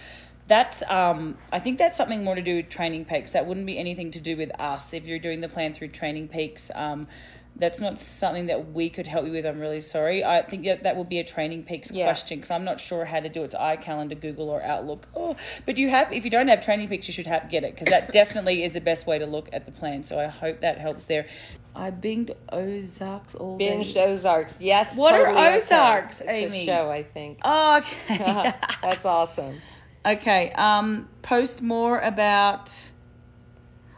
That's 0.47 0.83
um, 0.89 1.37
I 1.51 1.59
think 1.59 1.77
that's 1.77 1.97
something 1.97 2.23
more 2.23 2.35
to 2.35 2.41
do 2.41 2.57
with 2.57 2.69
Training 2.69 3.05
Peaks. 3.05 3.31
That 3.31 3.47
wouldn't 3.47 3.65
be 3.65 3.77
anything 3.77 4.11
to 4.11 4.19
do 4.19 4.37
with 4.37 4.51
us. 4.59 4.93
If 4.93 5.07
you're 5.07 5.19
doing 5.19 5.41
the 5.41 5.49
plan 5.49 5.73
through 5.73 5.87
Training 5.89 6.27
Peaks, 6.27 6.69
um, 6.75 7.07
that's 7.57 7.79
not 7.79 7.97
something 7.99 8.47
that 8.47 8.73
we 8.73 8.89
could 8.89 9.07
help 9.07 9.25
you 9.25 9.31
with. 9.31 9.45
I'm 9.45 9.59
really 9.59 9.79
sorry. 9.79 10.23
I 10.25 10.41
think 10.41 10.65
that 10.65 10.83
that 10.83 10.97
would 10.97 11.07
be 11.07 11.19
a 11.19 11.23
Training 11.23 11.63
Peaks 11.63 11.89
Yeah. 11.91 12.05
question 12.05 12.37
because 12.39 12.51
I'm 12.51 12.65
not 12.65 12.79
sure 12.81 13.05
how 13.05 13.21
to 13.21 13.29
do 13.29 13.43
it 13.43 13.51
to 13.51 13.57
iCalendar, 13.57 14.19
Google, 14.19 14.49
or 14.49 14.61
Outlook. 14.61 15.07
Oh, 15.15 15.37
but 15.65 15.77
you 15.77 15.89
have 15.89 16.11
if 16.11 16.25
you 16.25 16.29
don't 16.31 16.49
have 16.49 16.59
Training 16.59 16.89
Peaks, 16.89 17.07
you 17.07 17.13
should 17.13 17.27
have 17.27 17.49
get 17.49 17.63
it 17.63 17.73
because 17.73 17.87
that 17.87 18.11
definitely 18.21 18.63
is 18.63 18.73
the 18.73 18.81
best 18.81 19.07
way 19.07 19.19
to 19.19 19.25
look 19.25 19.47
at 19.53 19.65
the 19.65 19.71
plan. 19.71 20.03
So 20.03 20.19
I 20.19 20.27
hope 20.27 20.59
that 20.61 20.79
helps 20.79 21.05
there. 21.05 21.27
I 21.73 21.91
binged 21.91 22.35
Ozarks 22.51 23.35
all 23.35 23.57
day. 23.57 23.67
Binged 23.73 23.95
Ozarks. 23.97 24.61
Yes. 24.61 24.97
What 24.97 25.13
are 25.13 25.25
totally 25.25 25.45
okay. 25.47 25.55
Ozarks, 25.57 26.21
It's 26.21 26.29
Amy? 26.53 26.63
a 26.63 26.65
show, 26.65 26.89
I 26.89 27.03
think. 27.03 27.39
Oh, 27.43 27.77
okay. 27.77 28.53
That's 28.81 29.05
awesome. 29.05 29.61
okay. 30.05 30.51
Um, 30.53 31.07
post 31.21 31.61
more 31.61 31.99
about. 31.99 32.91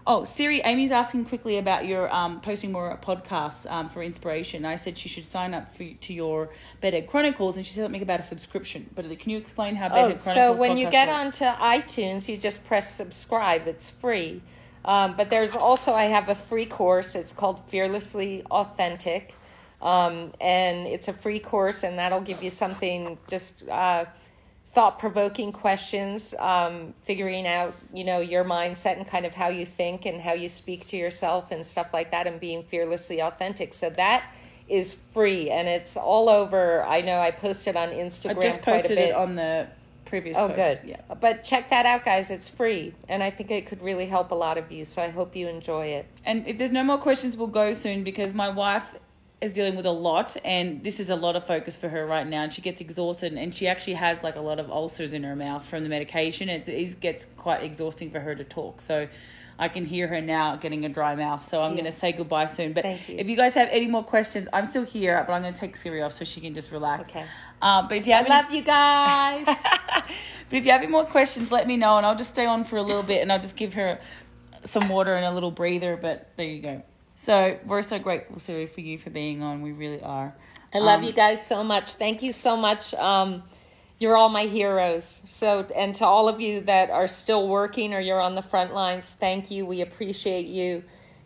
Oh, 0.09 0.23
Siri, 0.23 0.61
Amy's 0.61 0.93
asking 0.93 1.25
quickly 1.25 1.57
about 1.57 1.85
your 1.85 2.09
um, 2.15 2.39
posting 2.39 2.71
more 2.71 2.97
podcasts 3.03 3.69
um, 3.69 3.89
for 3.89 4.01
inspiration. 4.01 4.63
I 4.63 4.77
said 4.77 4.97
she 4.97 5.09
should 5.09 5.25
sign 5.25 5.53
up 5.53 5.67
for, 5.67 5.83
to 5.83 6.13
your 6.13 6.47
Bedhead 6.79 7.07
Chronicles, 7.07 7.57
and 7.57 7.65
she 7.65 7.73
said 7.73 7.83
something 7.83 8.01
about 8.01 8.21
a 8.21 8.23
subscription. 8.23 8.89
But 8.95 9.03
can 9.19 9.31
you 9.31 9.37
explain 9.37 9.75
how 9.75 9.89
Bedhead 9.89 10.15
Oh, 10.15 10.23
Chronicles 10.23 10.33
so 10.33 10.53
when 10.53 10.77
you 10.77 10.89
get 10.89 11.09
works? 11.09 11.41
onto 11.41 11.59
iTunes, 11.61 12.29
you 12.29 12.37
just 12.37 12.65
press 12.65 12.95
subscribe. 12.95 13.67
It's 13.67 13.89
free. 13.89 14.41
Um, 14.85 15.17
but 15.17 15.29
there's 15.29 15.53
also 15.53 15.91
I 15.91 16.05
have 16.05 16.29
a 16.29 16.35
free 16.35 16.65
course. 16.65 17.13
It's 17.13 17.33
called 17.33 17.67
Fearlessly 17.67 18.43
Authentic, 18.49 19.35
um, 19.81 20.31
and 20.39 20.87
it's 20.87 21.09
a 21.09 21.13
free 21.13 21.39
course, 21.41 21.83
and 21.83 21.99
that'll 21.99 22.21
give 22.21 22.41
you 22.41 22.49
something 22.49 23.17
just 23.27 23.67
uh, 23.67 24.05
thought 24.77 24.99
provoking 24.99 25.51
questions, 25.51 26.35
um, 26.37 26.93
figuring 27.01 27.47
out 27.47 27.73
you 27.91 28.03
know 28.03 28.19
your 28.19 28.43
mindset 28.43 28.95
and 28.95 29.07
kind 29.07 29.25
of 29.25 29.33
how 29.33 29.49
you 29.49 29.65
think 29.65 30.05
and 30.05 30.21
how 30.21 30.33
you 30.33 30.47
speak 30.47 30.85
to 30.85 30.95
yourself 30.95 31.49
and 31.49 31.65
stuff 31.65 31.91
like 31.95 32.11
that, 32.11 32.27
and 32.27 32.39
being 32.39 32.61
fearlessly 32.61 33.19
authentic. 33.19 33.73
So 33.73 33.89
that 33.89 34.31
is 34.69 34.93
free 34.93 35.49
and 35.49 35.67
it's 35.67 35.97
all 35.97 36.29
over. 36.29 36.83
I 36.83 37.01
know 37.01 37.19
I 37.19 37.31
posted 37.31 37.75
on 37.75 37.89
Instagram. 37.89 38.37
I 38.37 38.39
just 38.39 38.61
quite 38.61 38.73
a 38.73 38.81
posted 38.81 38.97
bit. 38.97 39.09
it 39.09 39.15
on 39.15 39.33
the 39.33 39.67
previous. 40.05 40.37
Oh, 40.37 40.47
post. 40.49 40.57
good. 40.57 40.79
Yeah. 40.85 41.01
But 41.19 41.43
check 41.43 41.71
that 41.71 41.87
out, 41.87 42.05
guys. 42.05 42.29
It's 42.29 42.47
free, 42.47 42.93
and 43.09 43.23
I 43.23 43.31
think 43.31 43.49
it 43.49 43.65
could 43.65 43.81
really 43.81 44.05
help 44.05 44.29
a 44.29 44.35
lot 44.35 44.59
of 44.59 44.71
you. 44.71 44.85
So 44.85 45.01
I 45.01 45.09
hope 45.09 45.35
you 45.35 45.47
enjoy 45.47 45.87
it. 45.87 46.05
And 46.23 46.45
if 46.45 46.59
there's 46.59 46.71
no 46.71 46.83
more 46.83 46.99
questions, 46.99 47.35
we'll 47.35 47.47
go 47.47 47.73
soon 47.73 48.03
because 48.03 48.31
my 48.35 48.49
wife 48.49 48.93
is 49.39 49.53
dealing 49.53 49.75
with 49.75 49.85
a 49.85 49.91
lot, 49.91 50.35
and 50.43 50.83
this 50.83 50.99
is 50.99 51.09
a 51.09 51.15
lot 51.15 51.35
of 51.35 51.45
focus 51.45 51.77
for 51.77 51.89
her 51.89 52.05
right 52.07 52.25
now. 52.25 52.43
And 52.43 52.53
she 52.53 52.61
gets 52.61 52.81
exhausted, 52.81 53.33
and 53.33 53.53
she 53.53 53.67
actually 53.67 53.93
has 53.93 54.23
like 54.23 54.35
a 54.35 54.41
lot 54.41 54.59
of 54.59 54.69
ulcers 54.71 55.13
in 55.13 55.23
her 55.23 55.35
mouth 55.35 55.63
from 55.65 55.83
the 55.83 55.89
medication. 55.89 56.49
It's, 56.49 56.67
it 56.67 56.99
gets 56.99 57.27
quite 57.37 57.61
exhausting 57.63 58.09
for 58.11 58.19
her 58.19 58.35
to 58.35 58.43
talk. 58.43 58.81
So. 58.81 59.07
I 59.59 59.69
can 59.69 59.85
hear 59.85 60.07
her 60.07 60.21
now 60.21 60.55
getting 60.55 60.85
a 60.85 60.89
dry 60.89 61.15
mouth, 61.15 61.41
so 61.41 61.59
I'm 61.63 61.71
Yeah. 61.71 61.77
going 61.81 61.91
to 61.91 61.97
say 61.97 62.11
goodbye 62.11 62.45
soon. 62.45 62.73
But 62.73 62.85
you. 63.09 63.15
if 63.17 63.27
you 63.27 63.35
guys 63.35 63.55
have 63.55 63.69
any 63.71 63.87
more 63.87 64.03
questions, 64.03 64.47
I'm 64.53 64.67
still 64.67 64.83
here, 64.85 65.23
but 65.25 65.33
I'm 65.33 65.41
going 65.41 65.51
to 65.55 65.59
take 65.59 65.75
Siri 65.75 66.03
off 66.03 66.13
so 66.13 66.25
she 66.25 66.41
can 66.41 66.53
just 66.53 66.71
relax. 66.71 67.09
Okay. 67.09 67.25
Uh, 67.59 67.81
but 67.87 67.97
if 67.97 68.05
you 68.05 68.13
I 68.13 68.17
have 68.17 68.27
any- 68.27 68.35
love 68.35 68.51
you 68.51 68.61
guys. 68.61 69.45
but 70.49 70.57
if 70.59 70.63
you 70.63 70.71
have 70.71 70.83
any 70.83 70.91
more 70.91 71.05
questions, 71.05 71.51
let 71.51 71.65
me 71.65 71.75
know, 71.75 71.97
and 71.97 72.05
I'll 72.05 72.13
just 72.15 72.29
stay 72.29 72.45
on 72.45 72.65
for 72.65 72.75
a 72.77 72.83
little 72.83 73.01
bit, 73.01 73.23
and 73.23 73.31
I'll 73.31 73.41
just 73.41 73.55
give 73.57 73.73
her 73.73 73.99
some 74.63 74.89
water 74.89 75.15
and 75.15 75.25
a 75.25 75.31
little 75.31 75.49
breather. 75.49 75.97
But 75.97 76.29
there 76.35 76.45
you 76.45 76.61
go. 76.61 76.83
So 77.17 77.57
we're 77.65 77.81
so 77.81 77.97
grateful, 77.97 78.37
Siri, 78.37 78.67
for 78.67 78.81
you 78.81 78.99
for 78.99 79.09
being 79.09 79.41
on. 79.41 79.63
We 79.63 79.71
really 79.71 80.03
are. 80.03 80.35
I 80.71 80.77
love 80.77 81.03
you 81.03 81.11
guys 81.11 81.43
so 81.43 81.63
much. 81.63 81.93
Thank 81.95 82.21
you 82.21 82.31
so 82.31 82.55
much. 82.55 82.93
Um, 82.93 83.41
you're 83.97 84.15
all 84.15 84.29
my 84.29 84.43
heroes. 84.43 85.23
So, 85.27 85.65
and 85.75 85.95
to 85.95 86.05
all 86.05 86.29
of 86.29 86.39
you 86.39 86.61
that 86.61 86.91
are 86.91 87.07
still 87.07 87.47
working 87.47 87.95
or 87.95 87.99
you're 87.99 88.21
on 88.21 88.35
the 88.35 88.43
front 88.43 88.71
lines, 88.71 89.15
thank 89.15 89.49
you. 89.49 89.65
We 89.65 89.81
appreciate 89.81 90.45
you. 90.45 90.83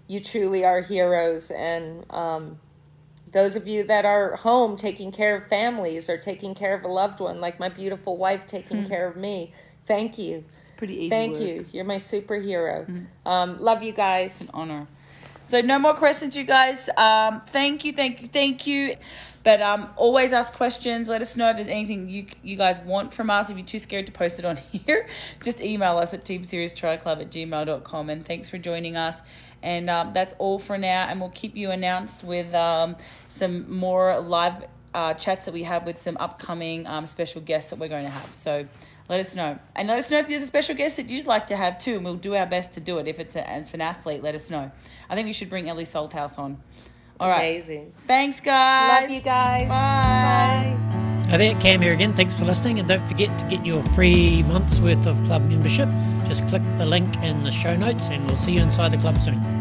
You 0.07 0.21
truly 0.21 0.63
are 0.63 0.79
heroes. 0.79 1.51
And 1.51 2.05
um, 2.09 2.61
those 3.33 3.57
of 3.57 3.67
you 3.67 3.83
that 3.83 4.05
are 4.05 4.37
home 4.37 4.77
taking 4.77 5.11
care 5.11 5.35
of 5.35 5.47
families 5.47 6.09
or 6.09 6.17
taking 6.17 6.55
care 6.55 6.73
of 6.73 6.85
a 6.85 6.87
loved 6.87 7.19
one, 7.19 7.41
like 7.41 7.59
my 7.59 7.67
beautiful 7.67 8.15
wife 8.15 8.47
taking 8.47 8.87
care 8.87 9.09
of 9.09 9.17
me, 9.17 9.53
thank 9.85 10.17
you. 10.17 10.45
It's 10.61 10.71
pretty 10.71 10.95
easy. 10.95 11.09
Thank 11.09 11.33
work. 11.33 11.41
you. 11.41 11.65
You're 11.73 11.83
my 11.83 11.97
superhero. 11.97 13.07
Um, 13.25 13.59
love 13.59 13.83
you 13.83 13.91
guys. 13.91 14.43
An 14.43 14.49
honor. 14.53 14.87
So 15.51 15.59
no 15.59 15.79
more 15.79 15.93
questions, 15.93 16.37
you 16.37 16.45
guys. 16.45 16.89
Um, 16.95 17.41
thank 17.47 17.83
you, 17.83 17.91
thank 17.91 18.21
you, 18.21 18.29
thank 18.29 18.65
you. 18.65 18.95
But 19.43 19.61
um, 19.61 19.89
always 19.97 20.31
ask 20.31 20.53
questions. 20.53 21.09
Let 21.09 21.21
us 21.21 21.35
know 21.35 21.49
if 21.49 21.57
there's 21.57 21.67
anything 21.67 22.07
you 22.07 22.27
you 22.41 22.55
guys 22.55 22.79
want 22.79 23.13
from 23.13 23.29
us. 23.29 23.49
If 23.49 23.57
you're 23.57 23.65
too 23.65 23.77
scared 23.77 24.05
to 24.05 24.13
post 24.13 24.39
it 24.39 24.45
on 24.45 24.55
here, 24.71 25.09
just 25.43 25.59
email 25.59 25.97
us 25.97 26.13
at 26.13 26.23
teamsiriustriclub 26.23 27.19
at 27.19 27.31
gmail.com. 27.31 28.09
And 28.09 28.25
thanks 28.25 28.49
for 28.49 28.59
joining 28.59 28.95
us. 28.95 29.21
And 29.61 29.89
um, 29.89 30.13
that's 30.13 30.33
all 30.37 30.57
for 30.57 30.77
now. 30.77 31.07
And 31.09 31.19
we'll 31.19 31.31
keep 31.31 31.57
you 31.57 31.71
announced 31.71 32.23
with 32.23 32.53
um, 32.53 32.95
some 33.27 33.69
more 33.69 34.21
live 34.21 34.63
uh, 34.93 35.15
chats 35.15 35.43
that 35.43 35.53
we 35.53 35.63
have 35.63 35.85
with 35.85 35.99
some 35.99 36.15
upcoming 36.21 36.87
um, 36.87 37.05
special 37.05 37.41
guests 37.41 37.71
that 37.71 37.79
we're 37.79 37.89
going 37.89 38.05
to 38.05 38.09
have. 38.09 38.33
So 38.33 38.67
let 39.11 39.19
us 39.19 39.35
know. 39.35 39.59
And 39.75 39.89
let 39.89 39.99
us 39.99 40.09
know 40.09 40.19
if 40.19 40.29
there's 40.29 40.41
a 40.41 40.47
special 40.47 40.73
guest 40.73 40.95
that 40.95 41.09
you'd 41.09 41.27
like 41.27 41.47
to 41.47 41.57
have 41.57 41.77
too, 41.77 41.95
and 41.95 42.05
we'll 42.05 42.15
do 42.15 42.33
our 42.33 42.45
best 42.45 42.71
to 42.73 42.79
do 42.79 42.97
it. 42.97 43.09
If 43.09 43.19
it's 43.19 43.35
a, 43.35 43.47
as 43.47 43.73
an 43.73 43.81
athlete, 43.81 44.23
let 44.23 44.35
us 44.35 44.49
know. 44.49 44.71
I 45.09 45.15
think 45.15 45.25
we 45.25 45.33
should 45.33 45.49
bring 45.49 45.67
Ellie 45.67 45.83
Salthouse 45.83 46.39
on. 46.39 46.63
All 47.19 47.29
right. 47.29 47.55
Amazing. 47.55 47.91
Thanks, 48.07 48.39
guys. 48.39 49.01
Love 49.01 49.11
you 49.11 49.19
guys. 49.19 49.67
Bye. 49.67 50.77
Bye. 50.79 51.27
Hi 51.29 51.37
there, 51.37 51.55
Cam 51.59 51.81
here 51.81 51.91
again. 51.91 52.13
Thanks 52.13 52.39
for 52.39 52.45
listening, 52.45 52.79
and 52.79 52.87
don't 52.87 53.05
forget 53.07 53.27
to 53.39 53.45
get 53.45 53.65
your 53.65 53.83
free 53.89 54.43
month's 54.43 54.79
worth 54.79 55.05
of 55.05 55.21
club 55.25 55.41
membership. 55.43 55.89
Just 56.27 56.47
click 56.47 56.61
the 56.77 56.85
link 56.85 57.13
in 57.17 57.43
the 57.43 57.51
show 57.51 57.75
notes, 57.75 58.09
and 58.09 58.25
we'll 58.25 58.37
see 58.37 58.53
you 58.53 58.61
inside 58.61 58.91
the 58.91 58.97
club 58.97 59.21
soon. 59.21 59.60